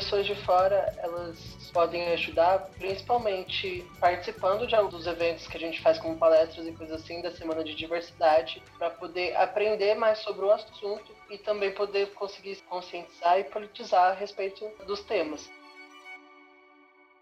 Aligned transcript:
pessoas 0.00 0.24
de 0.24 0.34
fora, 0.34 0.94
elas 0.96 1.36
podem 1.74 2.08
ajudar, 2.12 2.70
principalmente 2.78 3.86
participando 4.00 4.66
de 4.66 4.74
alguns 4.74 5.06
eventos 5.06 5.46
que 5.46 5.58
a 5.58 5.60
gente 5.60 5.80
faz 5.82 5.98
como 5.98 6.16
palestras 6.16 6.66
e 6.66 6.72
coisas 6.72 7.02
assim 7.02 7.20
da 7.20 7.30
Semana 7.30 7.62
de 7.62 7.74
Diversidade, 7.74 8.62
para 8.78 8.88
poder 8.88 9.36
aprender 9.36 9.94
mais 9.94 10.18
sobre 10.20 10.46
o 10.46 10.50
assunto 10.50 11.14
e 11.30 11.36
também 11.36 11.72
poder 11.72 12.14
conseguir 12.14 12.56
conscientizar 12.66 13.38
e 13.40 13.44
politizar 13.44 14.12
a 14.12 14.14
respeito 14.14 14.66
dos 14.86 15.02
temas. 15.02 15.50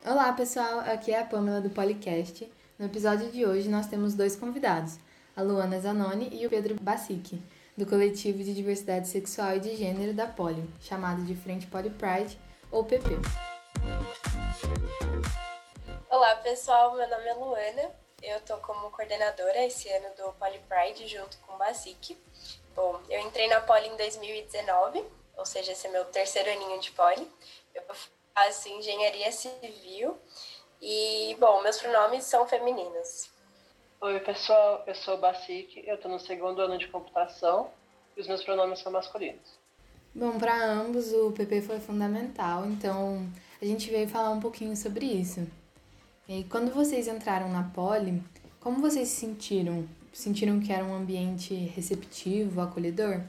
Olá, 0.07 0.33
pessoal, 0.33 0.79
aqui 0.79 1.11
é 1.11 1.21
a 1.21 1.25
Pamela 1.25 1.61
do 1.61 1.71
Policast. 1.71 2.49
No 2.79 2.87
episódio 2.87 3.29
de 3.33 3.45
hoje 3.45 3.69
nós 3.69 3.89
temos 3.89 4.15
dois 4.15 4.37
convidados, 4.37 5.01
a 5.37 5.43
Luana 5.43 5.81
Zanoni 5.81 6.31
e 6.33 6.47
o 6.47 6.51
Pedro 6.51 6.77
Bacic, 6.81 7.43
do 7.77 7.85
coletivo 7.85 8.39
de 8.45 8.55
diversidade 8.55 9.09
sexual 9.09 9.57
e 9.57 9.61
de 9.61 9.75
gênero 9.75 10.15
da 10.15 10.29
Poli, 10.29 10.63
chamado 10.81 11.25
de 11.25 11.35
Frente 11.35 11.67
Poli 11.67 11.91
Pride 11.91 12.39
ou 12.71 12.85
PP. 12.85 13.09
Olá, 16.11 16.37
pessoal, 16.37 16.95
meu 16.95 17.09
nome 17.09 17.27
é 17.27 17.35
Luana. 17.35 17.95
Eu 18.23 18.41
tô 18.41 18.57
como 18.59 18.91
coordenadora 18.91 19.65
esse 19.65 19.89
ano 19.91 20.15
do 20.17 20.33
Poli 20.35 20.59
Pride 20.61 21.07
junto 21.07 21.39
com 21.39 21.55
o 21.55 21.59
Bacic. 21.59 22.17
Bom, 22.75 23.01
eu 23.09 23.21
entrei 23.21 23.49
na 23.49 23.61
Poli 23.61 23.87
em 23.87 23.97
2019, 23.97 25.05
ou 25.37 25.47
seja, 25.47 25.73
esse 25.73 25.87
é 25.87 25.91
meu 25.91 26.05
terceiro 26.07 26.51
aninho 26.51 26.81
de 26.81 26.91
Poli. 26.93 27.31
Eu 27.75 27.83
faço 28.35 28.69
engenharia 28.69 29.31
civil 29.33 30.19
e, 30.81 31.37
bom, 31.39 31.63
meus 31.63 31.79
pronomes 31.79 32.25
são 32.25 32.47
femininos. 32.47 33.31
Oi, 34.01 34.21
pessoal, 34.21 34.83
eu 34.87 34.95
sou 34.95 35.15
o 35.15 35.19
Basic, 35.19 35.83
eu 35.87 35.97
estou 35.97 36.11
no 36.11 36.21
segundo 36.21 36.61
ano 36.63 36.79
de 36.79 36.89
computação 36.89 37.73
e 38.17 38.21
os 38.21 38.29
meus 38.29 38.45
pronomes 38.45 38.81
são 38.81 38.93
masculinos. 38.93 39.58
Bom, 40.15 40.39
para 40.39 40.73
ambos 40.73 41.13
o 41.13 41.33
PP 41.33 41.63
foi 41.63 41.79
fundamental, 41.79 42.67
então 42.67 43.27
a 43.61 43.65
gente 43.65 43.91
veio 43.91 44.09
falar 44.09 44.31
um 44.31 44.41
pouquinho 44.41 44.77
sobre 44.77 45.07
isso. 45.07 45.47
E 46.29 46.45
quando 46.45 46.73
vocês 46.73 47.07
entraram 47.07 47.49
na 47.49 47.71
Poli, 47.75 48.23
como 48.61 48.81
vocês 48.81 49.09
se 49.09 49.21
sentiram? 49.21 49.89
Sentiram 50.13 50.61
que 50.61 50.73
era 50.73 50.85
um 50.85 50.95
ambiente 50.95 51.55
receptivo, 51.55 52.61
acolhedor? 52.61 53.23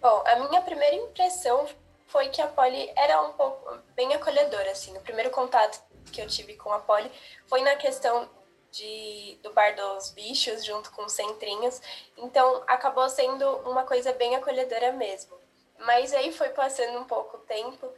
Bom, 0.00 0.22
a 0.26 0.48
minha 0.48 0.62
primeira 0.62 0.96
impressão 0.96 1.66
foi 2.06 2.28
que 2.28 2.40
a 2.40 2.48
Poli 2.48 2.90
era 2.96 3.22
um 3.22 3.32
pouco 3.32 3.78
bem 3.94 4.14
acolhedora, 4.14 4.70
assim. 4.70 4.96
O 4.96 5.00
primeiro 5.00 5.30
contato 5.30 5.82
que 6.10 6.20
eu 6.20 6.26
tive 6.26 6.54
com 6.54 6.72
a 6.72 6.78
Poli 6.78 7.10
foi 7.46 7.60
na 7.62 7.76
questão 7.76 8.28
de, 8.70 9.38
do 9.42 9.52
Bar 9.52 9.74
dos 9.76 10.10
Bichos, 10.10 10.64
junto 10.64 10.90
com 10.92 11.04
os 11.04 11.12
Centrinhos. 11.12 11.80
Então, 12.16 12.62
acabou 12.66 13.08
sendo 13.08 13.46
uma 13.68 13.84
coisa 13.84 14.12
bem 14.12 14.34
acolhedora 14.36 14.92
mesmo. 14.92 15.36
Mas 15.78 16.12
aí 16.12 16.32
foi 16.32 16.50
passando 16.50 16.98
um 16.98 17.04
pouco 17.04 17.36
o 17.36 17.40
tempo 17.40 17.92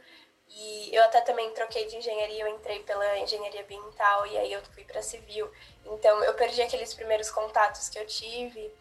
e 0.47 0.95
eu 0.95 1.03
até 1.03 1.21
também 1.21 1.49
troquei 1.51 1.85
de 1.87 1.95
engenharia, 1.97 2.43
eu 2.43 2.47
entrei 2.47 2.83
pela 2.83 3.19
engenharia 3.19 3.61
ambiental 3.61 4.27
e 4.27 4.37
aí 4.37 4.53
eu 4.53 4.61
fui 4.73 4.83
para 4.83 5.01
civil. 5.01 5.49
Então, 5.85 6.23
eu 6.23 6.33
perdi 6.33 6.61
aqueles 6.61 6.93
primeiros 6.93 7.31
contatos 7.31 7.89
que 7.89 7.97
eu 7.97 8.05
tive. 8.05 8.73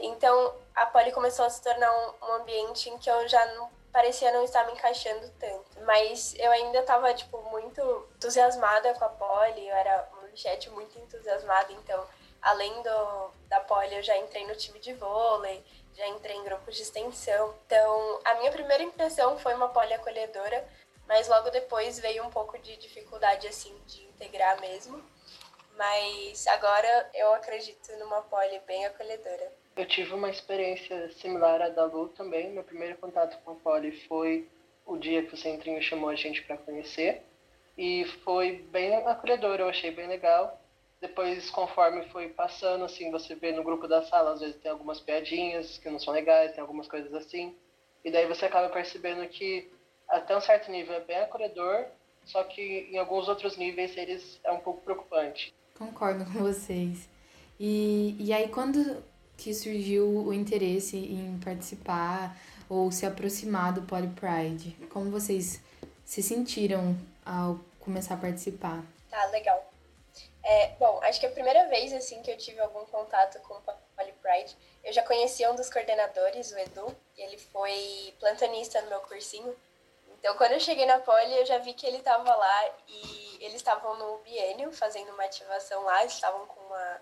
Então, 0.00 0.54
a 0.74 0.86
Poli 0.86 1.12
começou 1.12 1.44
a 1.44 1.50
se 1.50 1.62
tornar 1.62 1.92
um, 1.92 2.26
um 2.26 2.32
ambiente 2.34 2.88
em 2.88 2.98
que 2.98 3.10
eu 3.10 3.28
já 3.28 3.44
não 3.54 3.70
parecia 3.92 4.32
não 4.32 4.44
estar 4.44 4.64
me 4.66 4.72
encaixando 4.72 5.28
tanto. 5.38 5.80
Mas 5.84 6.34
eu 6.38 6.50
ainda 6.50 6.78
estava, 6.78 7.12
tipo, 7.14 7.40
muito 7.50 7.80
entusiasmada 8.16 8.94
com 8.94 9.04
a 9.04 9.08
poli, 9.08 9.66
eu 9.66 9.74
era 9.74 10.08
uma 10.12 10.28
bichete 10.28 10.70
muito 10.70 10.98
entusiasmada, 10.98 11.72
então, 11.72 12.06
além 12.40 12.72
do, 12.82 13.30
da 13.48 13.60
poli, 13.60 13.94
eu 13.94 14.02
já 14.02 14.16
entrei 14.16 14.46
no 14.46 14.54
time 14.54 14.78
de 14.78 14.94
vôlei, 14.94 15.64
já 15.98 16.06
entrei 16.08 16.36
em 16.36 16.44
grupos 16.44 16.76
de 16.76 16.82
extensão. 16.82 17.54
Então, 17.66 18.20
a 18.24 18.36
minha 18.36 18.52
primeira 18.52 18.84
impressão 18.84 19.36
foi 19.38 19.52
uma 19.54 19.68
poli 19.68 19.92
acolhedora, 19.92 20.66
mas 21.08 21.26
logo 21.28 21.50
depois 21.50 21.98
veio 21.98 22.24
um 22.24 22.30
pouco 22.30 22.56
de 22.58 22.76
dificuldade, 22.76 23.48
assim, 23.48 23.76
de 23.86 24.04
integrar 24.04 24.60
mesmo. 24.60 25.02
Mas 25.76 26.46
agora 26.46 27.10
eu 27.14 27.34
acredito 27.34 27.90
numa 27.98 28.22
poli 28.22 28.60
bem 28.66 28.86
acolhedora. 28.86 29.52
Eu 29.76 29.86
tive 29.86 30.12
uma 30.14 30.30
experiência 30.30 31.10
similar 31.12 31.62
à 31.62 31.68
da 31.68 31.84
Lu 31.84 32.08
também. 32.08 32.50
Meu 32.50 32.64
primeiro 32.64 32.96
contato 32.98 33.38
com 33.44 33.52
a 33.52 33.54
Poli 33.54 33.92
foi 34.08 34.48
o 34.84 34.96
dia 34.96 35.22
que 35.24 35.34
o 35.34 35.36
Centrinho 35.36 35.80
chamou 35.80 36.10
a 36.10 36.16
gente 36.16 36.42
para 36.42 36.56
conhecer. 36.56 37.22
E 37.76 38.04
foi 38.24 38.56
bem 38.72 38.92
acolhedor, 39.06 39.60
eu 39.60 39.68
achei 39.68 39.92
bem 39.92 40.08
legal. 40.08 40.60
Depois, 41.00 41.48
conforme 41.50 42.04
foi 42.08 42.28
passando, 42.28 42.84
assim, 42.84 43.10
você 43.10 43.34
vê 43.34 43.52
no 43.52 43.62
grupo 43.62 43.86
da 43.86 44.02
sala, 44.02 44.32
às 44.32 44.40
vezes 44.40 44.56
tem 44.56 44.70
algumas 44.70 45.00
piadinhas 45.00 45.78
que 45.78 45.88
não 45.88 45.98
são 45.98 46.12
legais, 46.12 46.52
tem 46.52 46.60
algumas 46.60 46.88
coisas 46.88 47.12
assim. 47.14 47.54
E 48.04 48.10
daí 48.10 48.26
você 48.26 48.46
acaba 48.46 48.68
percebendo 48.68 49.26
que 49.28 49.70
até 50.08 50.36
um 50.36 50.40
certo 50.40 50.70
nível 50.70 50.94
é 50.94 51.00
bem 51.00 51.18
acolhedor, 51.18 51.86
só 52.24 52.42
que 52.42 52.88
em 52.90 52.98
alguns 52.98 53.28
outros 53.28 53.56
níveis 53.56 53.96
eles 53.96 54.40
é 54.42 54.50
um 54.50 54.60
pouco 54.60 54.80
preocupante. 54.82 55.54
Concordo 55.78 56.24
com 56.24 56.40
vocês. 56.40 57.08
E, 57.60 58.16
e 58.18 58.32
aí, 58.32 58.48
quando 58.48 59.02
que 59.36 59.54
surgiu 59.54 60.26
o 60.26 60.34
interesse 60.34 60.96
em 60.96 61.38
participar 61.38 62.36
ou 62.68 62.90
se 62.90 63.06
aproximar 63.06 63.72
do 63.72 63.82
Poly 63.82 64.08
Pride? 64.08 64.76
Como 64.90 65.10
vocês 65.10 65.62
se 66.04 66.22
sentiram 66.22 66.96
ao 67.24 67.60
começar 67.78 68.14
a 68.14 68.18
participar? 68.18 68.84
Tá, 69.08 69.24
legal. 69.26 69.67
É, 70.50 70.68
bom, 70.78 70.98
acho 71.02 71.20
que 71.20 71.26
a 71.26 71.30
primeira 71.30 71.68
vez 71.68 71.92
assim 71.92 72.22
que 72.22 72.30
eu 72.30 72.36
tive 72.38 72.58
algum 72.58 72.82
contato 72.86 73.38
com 73.40 73.52
o 73.52 73.60
Poly 73.60 74.12
Pride, 74.22 74.56
eu 74.82 74.90
já 74.94 75.02
conhecia 75.02 75.52
um 75.52 75.54
dos 75.54 75.68
coordenadores, 75.68 76.50
o 76.52 76.58
Edu, 76.58 76.96
ele 77.18 77.36
foi 77.36 78.14
plantonista 78.18 78.80
no 78.80 78.88
meu 78.88 79.00
cursinho. 79.02 79.54
Então, 80.18 80.34
quando 80.38 80.52
eu 80.52 80.60
cheguei 80.60 80.86
na 80.86 81.00
Poli, 81.00 81.36
eu 81.36 81.44
já 81.44 81.58
vi 81.58 81.74
que 81.74 81.86
ele 81.86 81.98
estava 81.98 82.34
lá 82.34 82.70
e 82.88 83.36
eles 83.42 83.56
estavam 83.56 83.94
no 83.98 84.18
biênio 84.20 84.72
fazendo 84.72 85.12
uma 85.12 85.24
ativação 85.24 85.82
lá, 85.84 86.02
estavam 86.06 86.46
com 86.46 86.60
uma 86.60 87.00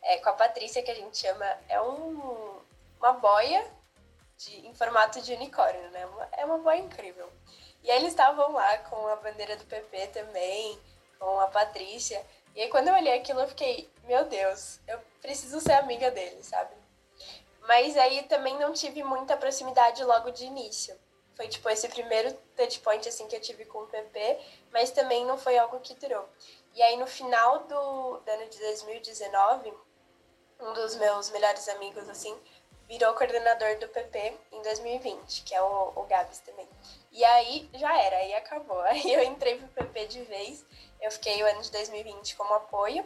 é, 0.00 0.16
com 0.16 0.30
a 0.30 0.32
Patrícia, 0.32 0.82
que 0.82 0.90
a 0.90 0.94
gente 0.94 1.18
chama, 1.18 1.44
é 1.68 1.78
um, 1.78 2.58
uma 2.98 3.12
boia 3.12 3.70
de, 4.38 4.66
em 4.66 4.74
formato 4.74 5.20
de 5.20 5.34
unicórnio, 5.34 5.90
né? 5.90 6.08
É 6.32 6.44
uma 6.46 6.56
boia 6.56 6.78
incrível. 6.78 7.30
E 7.82 7.90
aí 7.90 7.98
eles 7.98 8.12
estavam 8.12 8.50
lá 8.52 8.78
com 8.78 9.06
a 9.08 9.16
bandeira 9.16 9.56
do 9.56 9.64
PP 9.66 10.06
também, 10.06 10.80
com 11.18 11.38
a 11.38 11.48
Patrícia. 11.48 12.24
E 12.54 12.62
aí 12.62 12.68
quando 12.68 12.88
eu 12.88 12.94
olhei 12.94 13.14
aquilo, 13.14 13.40
eu 13.40 13.48
fiquei, 13.48 13.90
meu 14.04 14.24
Deus, 14.26 14.78
eu 14.86 14.98
preciso 15.20 15.60
ser 15.60 15.72
amiga 15.72 16.10
dele, 16.10 16.42
sabe? 16.42 16.74
Mas 17.62 17.96
aí 17.96 18.22
também 18.24 18.58
não 18.58 18.72
tive 18.72 19.02
muita 19.02 19.36
proximidade 19.36 20.02
logo 20.04 20.30
de 20.30 20.44
início. 20.44 20.98
Foi 21.34 21.48
tipo 21.48 21.68
esse 21.70 21.88
primeiro 21.88 22.32
touchpoint 22.56 23.08
assim 23.08 23.26
que 23.26 23.36
eu 23.36 23.40
tive 23.40 23.64
com 23.64 23.78
o 23.78 23.86
PP, 23.86 24.38
mas 24.70 24.90
também 24.90 25.24
não 25.24 25.38
foi 25.38 25.56
algo 25.56 25.80
que 25.80 25.94
durou. 25.94 26.28
E 26.74 26.82
aí 26.82 26.96
no 26.96 27.06
final 27.06 27.60
do, 27.60 28.18
do 28.18 28.30
ano 28.30 28.48
de 28.48 28.58
2019, 28.58 29.72
um 30.60 30.72
dos 30.74 30.94
meus 30.96 31.30
melhores 31.30 31.68
amigos, 31.68 32.08
assim, 32.08 32.38
virou 32.88 33.14
coordenador 33.14 33.78
do 33.78 33.88
PP 33.88 34.38
em 34.52 34.62
2020, 34.62 35.42
que 35.42 35.54
é 35.54 35.62
o, 35.62 35.92
o 35.96 36.02
Gabs 36.04 36.40
também. 36.40 36.68
E 37.10 37.24
aí 37.24 37.68
já 37.74 37.96
era, 38.00 38.16
aí 38.16 38.34
acabou. 38.34 38.80
Aí 38.82 39.12
eu 39.12 39.22
entrei 39.22 39.58
pro 39.58 39.68
PP 39.68 40.06
de 40.06 40.22
vez, 40.22 40.64
eu 41.00 41.10
fiquei 41.10 41.42
o 41.42 41.46
ano 41.46 41.62
de 41.62 41.70
2020 41.70 42.36
como 42.36 42.54
apoio, 42.54 43.04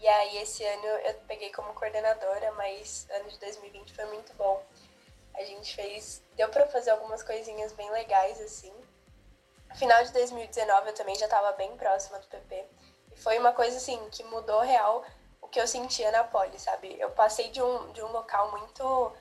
e 0.00 0.06
aí 0.06 0.38
esse 0.38 0.64
ano 0.64 0.86
eu 0.86 1.14
peguei 1.26 1.50
como 1.52 1.74
coordenadora, 1.74 2.52
mas 2.52 3.06
ano 3.10 3.28
de 3.28 3.38
2020 3.38 3.92
foi 3.92 4.04
muito 4.06 4.32
bom. 4.34 4.62
A 5.34 5.42
gente 5.44 5.74
fez, 5.74 6.22
deu 6.36 6.48
para 6.48 6.66
fazer 6.66 6.90
algumas 6.90 7.22
coisinhas 7.22 7.72
bem 7.72 7.90
legais 7.90 8.40
assim. 8.40 8.72
Final 9.74 10.02
de 10.04 10.12
2019 10.12 10.88
eu 10.88 10.94
também 10.94 11.14
já 11.16 11.26
estava 11.26 11.52
bem 11.52 11.76
próxima 11.76 12.18
do 12.18 12.26
PP. 12.28 12.64
E 13.12 13.16
foi 13.16 13.38
uma 13.38 13.52
coisa 13.52 13.76
assim 13.76 13.98
que 14.10 14.22
mudou 14.24 14.60
real 14.60 15.04
o 15.48 15.50
que 15.50 15.60
eu 15.60 15.66
sentia 15.66 16.12
na 16.12 16.24
poli, 16.24 16.58
sabe? 16.58 16.94
Eu 17.00 17.10
passei 17.10 17.48
de 17.48 17.62
um, 17.62 17.92
de 17.92 18.02
um 18.02 18.12
local 18.12 18.50
muito. 18.50 19.12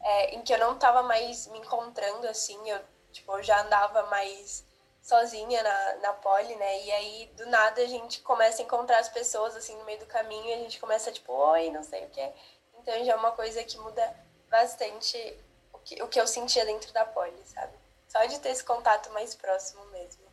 É, 0.00 0.34
em 0.34 0.42
que 0.42 0.52
eu 0.52 0.58
não 0.58 0.74
estava 0.74 1.02
mais 1.02 1.46
me 1.48 1.58
encontrando, 1.58 2.28
assim, 2.28 2.58
eu, 2.70 2.80
tipo, 3.12 3.32
eu 3.36 3.42
já 3.42 3.60
andava 3.62 4.04
mais 4.04 4.64
sozinha 5.02 5.62
na, 5.62 5.96
na 5.96 6.12
poli, 6.12 6.54
né? 6.54 6.82
E 6.84 6.90
aí, 6.92 7.26
do 7.36 7.46
nada, 7.46 7.80
a 7.80 7.86
gente 7.86 8.20
começa 8.20 8.62
a 8.62 8.64
encontrar 8.64 8.98
as 8.98 9.08
pessoas, 9.08 9.56
assim, 9.56 9.76
no 9.76 9.84
meio 9.84 9.98
do 9.98 10.06
caminho 10.06 10.46
e 10.46 10.54
a 10.54 10.58
gente 10.58 10.78
começa, 10.78 11.10
tipo, 11.10 11.32
oi, 11.32 11.70
não 11.70 11.82
sei 11.82 12.04
o 12.04 12.10
que. 12.10 12.32
Então, 12.78 13.04
já 13.04 13.12
é 13.12 13.16
uma 13.16 13.32
coisa 13.32 13.62
que 13.64 13.78
muda 13.78 14.14
bastante 14.48 15.36
o 15.72 15.78
que, 15.78 16.02
o 16.02 16.08
que 16.08 16.20
eu 16.20 16.26
sentia 16.26 16.64
dentro 16.64 16.92
da 16.92 17.04
poli, 17.04 17.42
sabe? 17.44 17.76
Só 18.08 18.24
de 18.24 18.38
ter 18.40 18.50
esse 18.50 18.64
contato 18.64 19.10
mais 19.10 19.34
próximo 19.34 19.84
mesmo. 19.86 20.27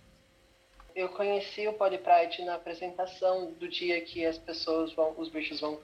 Eu 0.96 1.10
conheci 1.10 1.68
o 1.68 1.74
Poly 1.74 1.98
Pride 1.98 2.46
na 2.46 2.56
apresentação 2.56 3.52
do 3.52 3.68
dia 3.68 4.00
que 4.00 4.26
as 4.26 4.38
pessoas 4.38 4.94
vão, 4.94 5.14
os 5.18 5.28
bichos 5.28 5.60
vão 5.60 5.78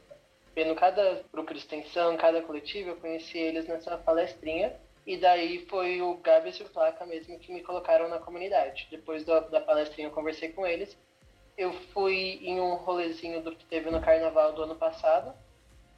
vendo 0.56 0.74
cada 0.74 1.22
grupo 1.34 1.54
de 1.54 1.60
extensão, 1.60 2.16
cada 2.16 2.42
coletivo, 2.42 2.92
eu 2.92 2.96
conheci 2.96 3.38
eles 3.38 3.68
nessa 3.68 3.98
palestrinha. 3.98 4.74
E 5.06 5.18
daí 5.18 5.66
foi 5.66 6.02
o 6.02 6.16
Gabs 6.16 6.58
e 6.58 6.64
o 6.64 6.70
Placa 6.70 7.06
mesmo 7.06 7.38
que 7.40 7.52
me 7.52 7.62
colocaram 7.62 8.08
na 8.08 8.20
comunidade. 8.20 8.88
Depois 8.90 9.26
da, 9.26 9.42
da 9.42 9.60
palestrinha 9.60 10.08
eu 10.08 10.14
conversei 10.14 10.50
com 10.54 10.66
eles. 10.66 10.98
Eu 11.58 11.74
fui 11.94 12.40
em 12.42 12.62
um 12.62 12.76
rolezinho 12.76 13.42
do 13.42 13.54
que 13.54 13.66
teve 13.66 13.90
no 13.92 14.00
carnaval 14.00 14.54
do 14.54 14.64
ano 14.64 14.76
passado. 14.76 15.34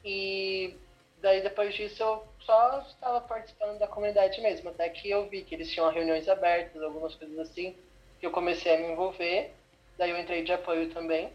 E 0.04 0.74
daí 1.20 1.40
depois 1.40 1.72
disso 1.74 2.02
eu 2.02 2.26
só 2.40 2.80
estava 2.80 3.20
participando 3.20 3.78
da 3.78 3.86
comunidade 3.86 4.40
mesmo. 4.40 4.70
Até 4.70 4.88
que 4.88 5.08
eu 5.08 5.28
vi 5.28 5.44
que 5.44 5.54
eles 5.54 5.70
tinham 5.70 5.88
reuniões 5.92 6.28
abertas, 6.28 6.82
algumas 6.82 7.14
coisas 7.14 7.38
assim 7.38 7.76
eu 8.24 8.30
comecei 8.30 8.74
a 8.74 8.78
me 8.78 8.92
envolver, 8.92 9.52
daí 9.98 10.10
eu 10.10 10.18
entrei 10.18 10.42
de 10.42 10.52
apoio 10.52 10.90
também 10.90 11.30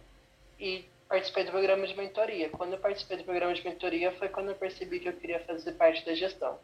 e 0.59 0.85
participei 1.07 1.43
do 1.43 1.51
programa 1.51 1.85
de 1.85 1.95
mentoria. 1.95 2.49
Quando 2.49 2.73
eu 2.73 2.79
participei 2.79 3.17
do 3.17 3.23
programa 3.23 3.53
de 3.53 3.63
mentoria 3.63 4.11
foi 4.13 4.29
quando 4.29 4.49
eu 4.49 4.55
percebi 4.55 4.99
que 4.99 5.07
eu 5.07 5.13
queria 5.13 5.39
fazer 5.41 5.73
parte 5.73 6.05
da 6.05 6.13
gestão. 6.13 6.57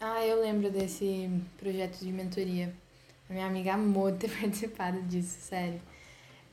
Ah, 0.00 0.24
eu 0.24 0.40
lembro 0.40 0.70
desse 0.70 1.30
projeto 1.58 1.98
de 1.98 2.10
mentoria. 2.10 2.74
A 3.30 3.32
minha 3.32 3.46
amiga 3.46 3.74
amou 3.74 4.12
ter 4.12 4.28
participado 4.38 5.00
disso, 5.02 5.40
sério. 5.40 5.80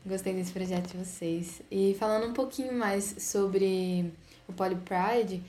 Gostei 0.05 0.33
desse 0.33 0.51
projeto 0.51 0.91
de 0.91 0.97
vocês. 0.97 1.61
E 1.69 1.95
falando 1.99 2.27
um 2.27 2.33
pouquinho 2.33 2.73
mais 2.73 3.03
sobre 3.19 4.11
o 4.47 4.53
Poly 4.53 4.77
Pride, 4.77 5.43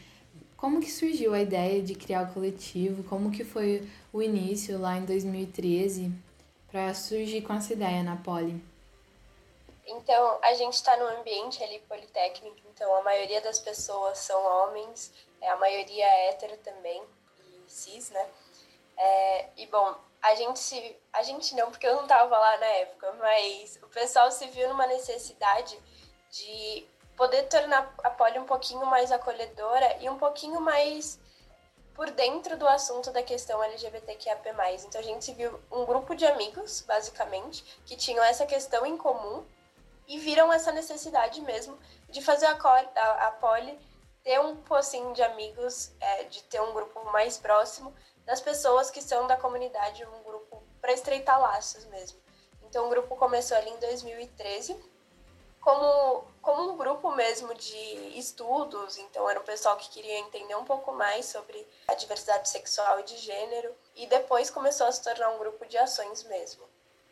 como 0.56 0.80
que 0.80 0.90
surgiu 0.90 1.32
a 1.32 1.40
ideia 1.40 1.82
de 1.82 1.94
criar 1.94 2.24
o 2.24 2.32
coletivo? 2.34 3.02
Como 3.04 3.30
que 3.30 3.44
foi 3.44 3.82
o 4.12 4.22
início 4.22 4.78
lá 4.78 4.98
em 4.98 5.04
2013 5.04 6.12
para 6.72 6.94
surgir 6.94 7.42
com 7.42 7.52
essa 7.52 7.74
ideia 7.74 8.02
na 8.02 8.16
Poli? 8.16 8.64
Então, 9.86 10.38
a 10.42 10.54
gente 10.54 10.72
está 10.72 10.96
no 10.96 11.06
ambiente 11.18 11.62
ali 11.62 11.78
politécnico, 11.80 12.56
então 12.74 12.92
a 12.96 13.02
maioria 13.02 13.42
das 13.42 13.58
pessoas 13.58 14.18
são 14.18 14.42
homens, 14.42 15.12
é, 15.40 15.50
a 15.50 15.56
maioria 15.56 16.04
é 16.04 16.30
hétero 16.30 16.56
também, 16.58 17.02
e 17.38 17.70
cis, 17.70 18.10
né? 18.10 18.26
É, 18.96 19.48
e 19.58 19.66
bom, 19.66 19.94
a 20.22 20.34
gente 20.34 20.58
se. 20.58 20.96
A 21.12 21.22
gente 21.22 21.54
não, 21.54 21.70
porque 21.70 21.86
eu 21.86 21.96
não 21.96 22.04
estava 22.04 22.38
lá 22.38 22.56
na 22.58 22.66
época, 22.66 23.12
mas 23.18 23.78
o 23.82 23.88
pessoal 23.88 24.30
se 24.30 24.46
viu 24.48 24.68
numa 24.68 24.86
necessidade 24.86 25.78
de 26.30 26.86
poder 27.16 27.42
tornar 27.48 27.94
a 28.02 28.10
Poli 28.10 28.38
um 28.38 28.46
pouquinho 28.46 28.86
mais 28.86 29.12
acolhedora 29.12 29.98
e 30.00 30.08
um 30.08 30.16
pouquinho 30.16 30.60
mais 30.60 31.18
por 31.94 32.10
dentro 32.10 32.56
do 32.56 32.66
assunto 32.66 33.10
da 33.10 33.22
questão 33.22 33.62
LGBTQIAP+. 33.62 34.50
Então 34.84 35.00
a 35.00 35.04
gente 35.04 35.32
viu 35.32 35.60
um 35.70 35.84
grupo 35.84 36.14
de 36.14 36.26
amigos, 36.26 36.82
basicamente, 36.82 37.62
que 37.84 37.96
tinham 37.96 38.24
essa 38.24 38.46
questão 38.46 38.86
em 38.86 38.96
comum 38.96 39.44
e 40.08 40.18
viram 40.18 40.52
essa 40.52 40.72
necessidade 40.72 41.40
mesmo 41.42 41.78
de 42.08 42.22
fazer 42.22 42.46
a, 42.46 42.52
a, 42.52 43.28
a 43.28 43.30
Poli 43.32 43.78
ter 44.22 44.38
um 44.40 44.56
pocinho 44.56 45.12
de 45.12 45.22
amigos, 45.22 45.92
é, 46.00 46.24
de 46.24 46.42
ter 46.44 46.60
um 46.60 46.72
grupo 46.72 47.04
mais 47.10 47.38
próximo 47.38 47.94
das 48.24 48.40
pessoas 48.40 48.90
que 48.90 49.02
são 49.02 49.26
da 49.26 49.36
comunidade, 49.36 50.04
um 50.04 50.22
grupo 50.22 50.62
para 50.80 50.92
estreitar 50.92 51.40
laços 51.40 51.84
mesmo. 51.86 52.18
Então 52.62 52.86
o 52.86 52.90
grupo 52.90 53.16
começou 53.16 53.56
ali 53.56 53.70
em 53.70 53.78
2013 53.78 54.91
como, 55.62 56.24
como 56.42 56.72
um 56.72 56.76
grupo 56.76 57.12
mesmo 57.12 57.54
de 57.54 58.18
estudos, 58.18 58.98
então 58.98 59.30
era 59.30 59.40
um 59.40 59.44
pessoal 59.44 59.76
que 59.76 59.88
queria 59.88 60.18
entender 60.18 60.56
um 60.56 60.64
pouco 60.64 60.92
mais 60.92 61.26
sobre 61.26 61.66
a 61.86 61.94
diversidade 61.94 62.48
sexual 62.48 62.98
e 63.00 63.04
de 63.04 63.16
gênero, 63.16 63.74
e 63.94 64.06
depois 64.08 64.50
começou 64.50 64.88
a 64.88 64.92
se 64.92 65.02
tornar 65.02 65.30
um 65.30 65.38
grupo 65.38 65.64
de 65.64 65.78
ações 65.78 66.24
mesmo. 66.24 66.64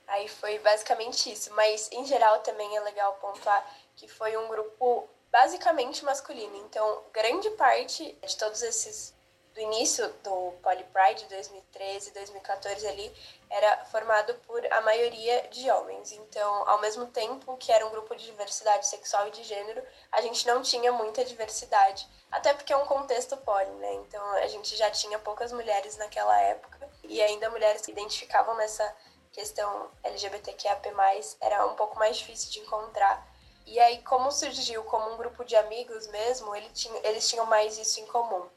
Aí 0.09 0.29
foi 0.29 0.59
basicamente 0.59 1.33
isso, 1.33 1.55
mas 1.55 1.89
em 1.93 2.05
geral 2.05 2.41
também 2.41 2.77
é 2.77 2.81
legal 2.81 3.15
pontuar 3.21 3.65
que 3.95 4.09
foi 4.09 4.37
um 4.37 4.49
grupo 4.49 5.09
basicamente 5.31 6.05
masculino, 6.05 6.57
então 6.57 7.05
grande 7.13 7.49
parte 7.51 8.19
de 8.21 8.37
todos 8.37 8.63
esses 8.63 9.15
do 9.55 9.61
início 9.61 10.09
do 10.23 10.53
Poly 10.63 10.85
Pride, 10.85 11.27
2013, 11.27 12.13
2014 12.13 12.87
ali, 12.87 13.13
era 13.49 13.85
formado 13.87 14.35
por 14.47 14.65
a 14.73 14.81
maioria 14.81 15.49
de 15.49 15.71
homens. 15.71 16.13
Então, 16.13 16.69
ao 16.69 16.81
mesmo 16.81 17.07
tempo 17.07 17.57
que 17.57 17.73
era 17.73 17.87
um 17.87 17.91
grupo 17.91 18.15
de 18.15 18.25
diversidade 18.25 18.87
sexual 18.87 19.29
e 19.29 19.33
de 19.33 19.43
gênero, 19.43 19.83
a 20.13 20.21
gente 20.21 20.47
não 20.47 20.63
tinha 20.63 20.93
muita 20.93 21.25
diversidade, 21.25 22.09
até 22.31 22.55
porque 22.55 22.73
é 22.73 22.77
um 22.77 22.87
contexto 22.87 23.37
poly, 23.39 23.71
né? 23.73 23.95
Então, 23.95 24.25
a 24.37 24.47
gente 24.47 24.77
já 24.77 24.91
tinha 24.91 25.19
poucas 25.19 25.53
mulheres 25.53 25.97
naquela 25.97 26.41
época 26.41 26.89
e 27.05 27.21
ainda 27.21 27.51
mulheres 27.51 27.83
que 27.83 27.91
identificavam 27.91 28.57
nessa 28.57 28.97
questão 29.33 29.91
LGBTQIAP+, 30.05 30.93
era 31.41 31.67
um 31.67 31.75
pouco 31.75 31.99
mais 31.99 32.17
difícil 32.17 32.51
de 32.51 32.61
encontrar. 32.61 33.29
E 33.67 33.79
aí, 33.79 34.03
como 34.03 34.31
surgiu 34.31 34.83
como 34.85 35.13
um 35.13 35.17
grupo 35.17 35.45
de 35.45 35.57
amigos 35.57 36.07
mesmo, 36.09 36.55
ele 36.55 36.69
tinha, 36.71 37.01
eles 37.05 37.29
tinham 37.29 37.47
mais 37.47 37.79
isso 37.79 38.01
em 38.01 38.07
comum. 38.07 38.49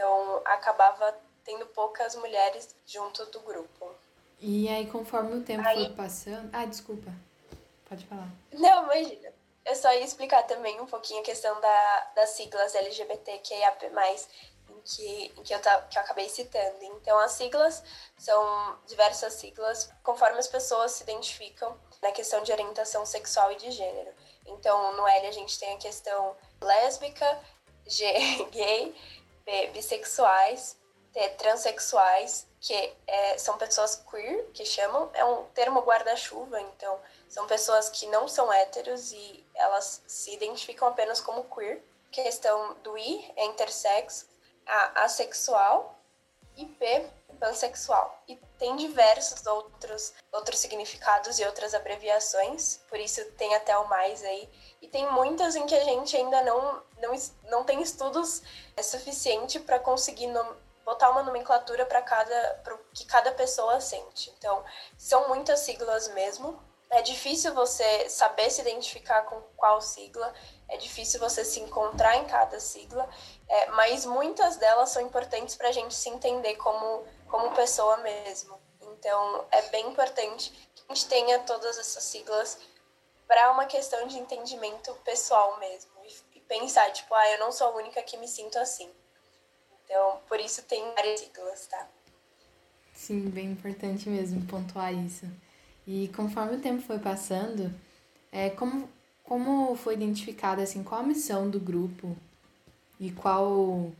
Então, 0.00 0.40
acabava 0.46 1.14
tendo 1.44 1.66
poucas 1.66 2.14
mulheres 2.14 2.74
junto 2.86 3.26
do 3.26 3.40
grupo. 3.40 3.94
E 4.38 4.66
aí, 4.66 4.86
conforme 4.86 5.36
o 5.36 5.42
tempo 5.42 5.68
aí... 5.68 5.84
foi 5.84 5.94
passando. 5.94 6.48
Ah, 6.54 6.64
desculpa. 6.64 7.12
Pode 7.86 8.06
falar. 8.06 8.30
Não, 8.50 8.84
imagina. 8.84 9.30
Eu 9.62 9.76
só 9.76 9.92
ia 9.92 10.02
explicar 10.02 10.44
também 10.44 10.80
um 10.80 10.86
pouquinho 10.86 11.20
a 11.20 11.22
questão 11.22 11.60
da, 11.60 12.12
das 12.16 12.30
siglas 12.30 12.74
LGBTQIAP+, 12.74 13.90
em 14.70 14.80
que, 14.80 15.32
em 15.36 15.42
que, 15.42 15.52
eu, 15.52 15.60
que 15.60 15.98
eu 15.98 16.02
acabei 16.02 16.30
citando. 16.30 16.82
Então, 16.82 17.18
as 17.18 17.32
siglas 17.32 17.84
são 18.16 18.78
diversas 18.86 19.34
siglas 19.34 19.92
conforme 20.02 20.38
as 20.38 20.48
pessoas 20.48 20.92
se 20.92 21.02
identificam 21.02 21.76
na 22.00 22.10
questão 22.10 22.42
de 22.42 22.50
orientação 22.50 23.04
sexual 23.04 23.52
e 23.52 23.56
de 23.56 23.70
gênero. 23.70 24.14
Então, 24.46 24.96
no 24.96 25.06
L 25.06 25.26
a 25.26 25.32
gente 25.32 25.58
tem 25.58 25.74
a 25.74 25.78
questão 25.78 26.34
lésbica, 26.58 27.38
G, 27.86 28.04
gay, 28.50 28.94
B, 29.50 29.66
bissexuais, 29.72 30.76
T, 31.12 31.28
transexuais, 31.30 32.46
que 32.60 32.72
é, 33.06 33.36
são 33.36 33.58
pessoas 33.58 33.96
queer, 34.08 34.46
que 34.52 34.64
chamam, 34.64 35.10
é 35.12 35.24
um 35.24 35.44
termo 35.46 35.80
guarda-chuva, 35.80 36.60
então 36.60 37.00
são 37.28 37.48
pessoas 37.48 37.88
que 37.90 38.06
não 38.06 38.28
são 38.28 38.52
héteros 38.52 39.10
e 39.10 39.44
elas 39.54 40.02
se 40.06 40.32
identificam 40.32 40.86
apenas 40.86 41.20
como 41.20 41.44
queer. 41.44 41.82
Questão 42.12 42.74
do 42.82 42.96
I 42.96 43.32
é 43.36 43.44
intersex, 43.46 44.28
A, 44.64 45.04
assexual 45.04 45.98
e 46.56 46.66
P, 46.66 47.10
pansexual. 47.40 48.22
E 48.28 48.36
tem 48.58 48.76
diversos 48.76 49.46
outros, 49.46 50.12
outros 50.30 50.60
significados 50.60 51.40
e 51.40 51.44
outras 51.44 51.74
abreviações, 51.74 52.80
por 52.88 53.00
isso 53.00 53.24
tem 53.32 53.54
até 53.54 53.76
o 53.78 53.88
mais 53.88 54.22
aí. 54.22 54.48
E 54.82 54.86
tem 54.86 55.10
muitas 55.10 55.56
em 55.56 55.66
que 55.66 55.74
a 55.74 55.84
gente 55.84 56.16
ainda 56.16 56.42
não, 56.42 56.82
não, 57.00 57.14
não 57.50 57.64
tem 57.64 57.80
estudos 57.82 58.42
é 58.76 58.82
suficiente 58.82 59.58
para 59.60 59.78
conseguir 59.78 60.28
botar 60.84 61.10
uma 61.10 61.22
nomenclatura 61.22 61.86
para 61.86 62.02
cada 62.02 62.60
pro 62.64 62.78
que 62.92 63.04
cada 63.04 63.32
pessoa 63.32 63.80
sente. 63.80 64.32
Então, 64.36 64.64
são 64.96 65.28
muitas 65.28 65.60
siglas 65.60 66.08
mesmo. 66.08 66.60
É 66.90 67.02
difícil 67.02 67.54
você 67.54 68.08
saber 68.08 68.50
se 68.50 68.60
identificar 68.62 69.22
com 69.22 69.40
qual 69.56 69.80
sigla, 69.80 70.34
é 70.68 70.76
difícil 70.76 71.20
você 71.20 71.44
se 71.44 71.60
encontrar 71.60 72.16
em 72.16 72.24
cada 72.24 72.58
sigla, 72.58 73.08
é, 73.48 73.66
mas 73.70 74.04
muitas 74.04 74.56
delas 74.56 74.90
são 74.90 75.00
importantes 75.00 75.54
para 75.54 75.68
a 75.68 75.72
gente 75.72 75.94
se 75.94 76.08
entender 76.08 76.56
como, 76.56 77.04
como 77.28 77.54
pessoa 77.54 77.98
mesmo. 77.98 78.60
Então, 78.80 79.46
é 79.52 79.62
bem 79.68 79.86
importante 79.88 80.50
que 80.74 80.82
a 80.88 80.92
gente 80.92 81.06
tenha 81.06 81.38
todas 81.40 81.78
essas 81.78 82.02
siglas 82.02 82.58
para 83.28 83.52
uma 83.52 83.66
questão 83.66 84.08
de 84.08 84.18
entendimento 84.18 84.92
pessoal 85.04 85.60
mesmo. 85.60 85.92
Pensar, 86.50 86.90
tipo, 86.90 87.14
ah, 87.14 87.30
eu 87.30 87.38
não 87.38 87.52
sou 87.52 87.68
a 87.68 87.76
única 87.76 88.02
que 88.02 88.16
me 88.16 88.26
sinto 88.26 88.58
assim. 88.58 88.90
Então, 89.84 90.18
por 90.28 90.40
isso 90.40 90.64
tem 90.64 90.82
várias 90.96 91.20
siglas, 91.20 91.68
tá? 91.68 91.86
Sim, 92.92 93.30
bem 93.30 93.52
importante 93.52 94.08
mesmo 94.08 94.44
pontuar 94.46 94.92
isso. 94.92 95.26
E 95.86 96.08
conforme 96.08 96.56
o 96.56 96.60
tempo 96.60 96.82
foi 96.82 96.98
passando, 96.98 97.72
é, 98.32 98.50
como, 98.50 98.90
como 99.22 99.76
foi 99.76 99.94
identificada, 99.94 100.60
assim, 100.60 100.82
qual 100.82 101.02
a 101.02 101.04
missão 101.04 101.48
do 101.48 101.60
grupo 101.60 102.16
e 102.98 103.12
qual, 103.12 103.92